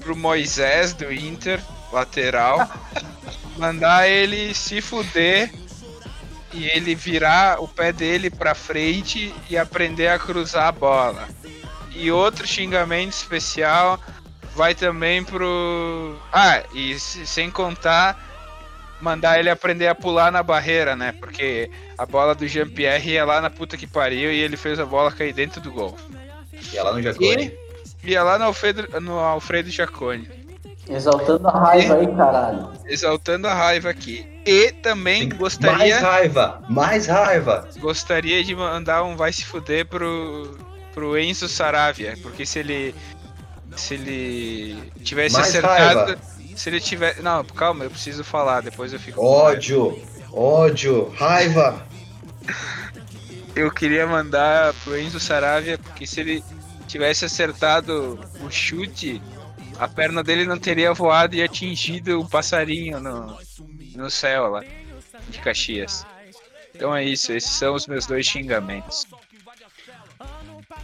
pro 0.00 0.16
Moisés 0.16 0.92
do 0.94 1.12
Inter, 1.12 1.60
lateral. 1.92 2.68
mandar 3.58 4.08
ele 4.08 4.54
se 4.54 4.80
fuder 4.80 5.52
e 6.52 6.66
ele 6.68 6.94
virar 6.94 7.60
o 7.62 7.68
pé 7.68 7.92
dele 7.92 8.30
pra 8.30 8.54
frente 8.54 9.34
e 9.50 9.56
aprender 9.58 10.08
a 10.08 10.18
cruzar 10.18 10.66
a 10.68 10.72
bola. 10.72 11.28
E 11.94 12.10
outro 12.10 12.46
xingamento 12.46 13.12
especial 13.12 13.98
vai 14.54 14.74
também 14.74 15.22
pro. 15.24 16.16
Ah, 16.32 16.62
e 16.74 16.98
se- 16.98 17.26
sem 17.26 17.50
contar 17.50 18.28
mandar 19.00 19.38
ele 19.38 19.48
aprender 19.48 19.88
a 19.88 19.94
pular 19.94 20.30
na 20.30 20.42
barreira, 20.42 20.94
né? 20.94 21.12
Porque 21.18 21.70
a 21.96 22.04
bola 22.04 22.34
do 22.34 22.46
Jean-Pierre 22.46 23.10
ia 23.12 23.24
lá 23.24 23.40
na 23.40 23.48
puta 23.48 23.76
que 23.76 23.86
pariu 23.86 24.30
e 24.30 24.38
ele 24.40 24.56
fez 24.58 24.78
a 24.78 24.84
bola 24.84 25.10
cair 25.10 25.32
dentro 25.32 25.60
do 25.60 25.72
gol. 25.72 25.96
E 26.72 26.76
ela 26.76 26.92
no 26.92 27.00
Jacone. 27.02 27.52
Ia 28.04 28.22
lá 28.22 28.38
no 28.38 28.44
Alfredo, 28.46 29.00
no 29.00 29.18
Alfredo 29.18 29.70
Jacone, 29.70 30.28
Exaltando 30.88 31.46
a 31.48 31.52
raiva 31.52 31.94
aí, 31.96 32.06
caralho. 32.16 32.70
exaltando 32.86 33.46
a 33.46 33.54
raiva 33.54 33.88
aqui. 33.90 34.26
E 34.46 34.72
também 34.72 35.28
gostaria, 35.28 35.76
Mais 35.78 36.00
raiva! 36.02 36.62
Mais 36.68 37.06
raiva! 37.06 37.68
gostaria 37.78 38.42
de 38.42 38.54
mandar 38.56 39.02
um 39.04 39.16
vai 39.16 39.32
se 39.32 39.44
fuder 39.44 39.86
pro, 39.86 40.58
pro 40.92 41.18
Enzo 41.18 41.48
Saravia, 41.48 42.16
porque 42.22 42.44
se 42.44 42.58
ele 42.58 42.94
se 43.76 43.94
ele 43.94 44.92
tivesse 45.02 45.36
Mais 45.36 45.48
acertado, 45.48 45.98
raiva. 45.98 46.20
se 46.56 46.68
ele 46.68 46.80
tiver, 46.80 47.22
não, 47.22 47.44
calma, 47.44 47.84
eu 47.84 47.90
preciso 47.90 48.24
falar, 48.24 48.62
depois 48.62 48.92
eu 48.92 48.98
fico 48.98 49.24
Ódio! 49.24 50.02
Ódio! 50.32 51.08
Raiva! 51.10 51.86
Eu 53.54 53.70
queria 53.70 54.06
mandar 54.06 54.72
pro 54.84 54.98
Enzo 54.98 55.20
Saravia, 55.20 55.78
porque 55.78 56.06
se 56.06 56.20
ele 56.20 56.44
tivesse 56.86 57.24
acertado 57.24 58.18
o 58.40 58.50
chute, 58.50 59.20
a 59.78 59.88
perna 59.88 60.22
dele 60.22 60.44
não 60.44 60.58
teria 60.58 60.92
voado 60.92 61.34
e 61.34 61.42
atingido 61.42 62.20
o 62.20 62.28
passarinho 62.28 63.00
no, 63.00 63.38
no 63.94 64.10
céu 64.10 64.50
lá 64.50 64.64
de 65.28 65.38
Caxias. 65.38 66.04
Então 66.74 66.94
é 66.94 67.04
isso, 67.04 67.32
esses 67.32 67.50
são 67.50 67.74
os 67.74 67.86
meus 67.86 68.06
dois 68.06 68.26
xingamentos. 68.26 69.06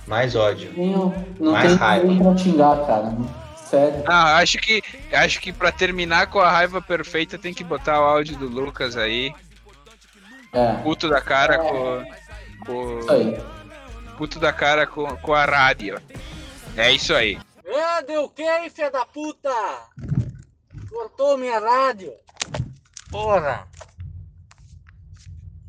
Mais 0.06 0.34
ódio. 0.36 0.72
Tenho, 0.72 1.14
não 1.40 1.52
Mais 1.52 1.68
tem 1.68 1.76
raiva. 1.76 2.22
pra 2.24 2.36
xingar, 2.38 2.86
cara. 2.86 3.16
Sério. 3.56 4.04
Ah, 4.06 4.36
acho 4.36 4.58
que 4.58 4.80
acho 5.12 5.40
que 5.40 5.52
para 5.52 5.72
terminar 5.72 6.28
com 6.28 6.38
a 6.38 6.48
raiva 6.50 6.80
perfeita 6.80 7.36
tem 7.36 7.52
que 7.52 7.64
botar 7.64 8.00
o 8.00 8.04
áudio 8.04 8.36
do 8.38 8.46
Lucas 8.46 8.96
aí, 8.96 9.34
É. 10.52 10.74
puto 10.84 11.08
da 11.08 11.20
cara 11.20 11.58
com, 11.58 12.04
com 12.64 12.98
Isso 13.00 13.10
aí. 13.10 13.38
puto 14.16 14.38
da 14.38 14.52
cara 14.52 14.86
com, 14.86 15.04
com 15.16 15.34
a 15.34 15.44
rádio. 15.44 16.00
É 16.76 16.92
isso 16.92 17.12
aí. 17.12 17.38
É, 17.64 18.02
deu 18.02 18.24
o 18.24 18.28
quê, 18.28 18.44
filha 18.72 18.90
da 18.92 19.04
puta? 19.04 19.50
Cortou 20.88 21.36
minha 21.36 21.58
rádio. 21.58 22.12
Porra. 23.10 23.66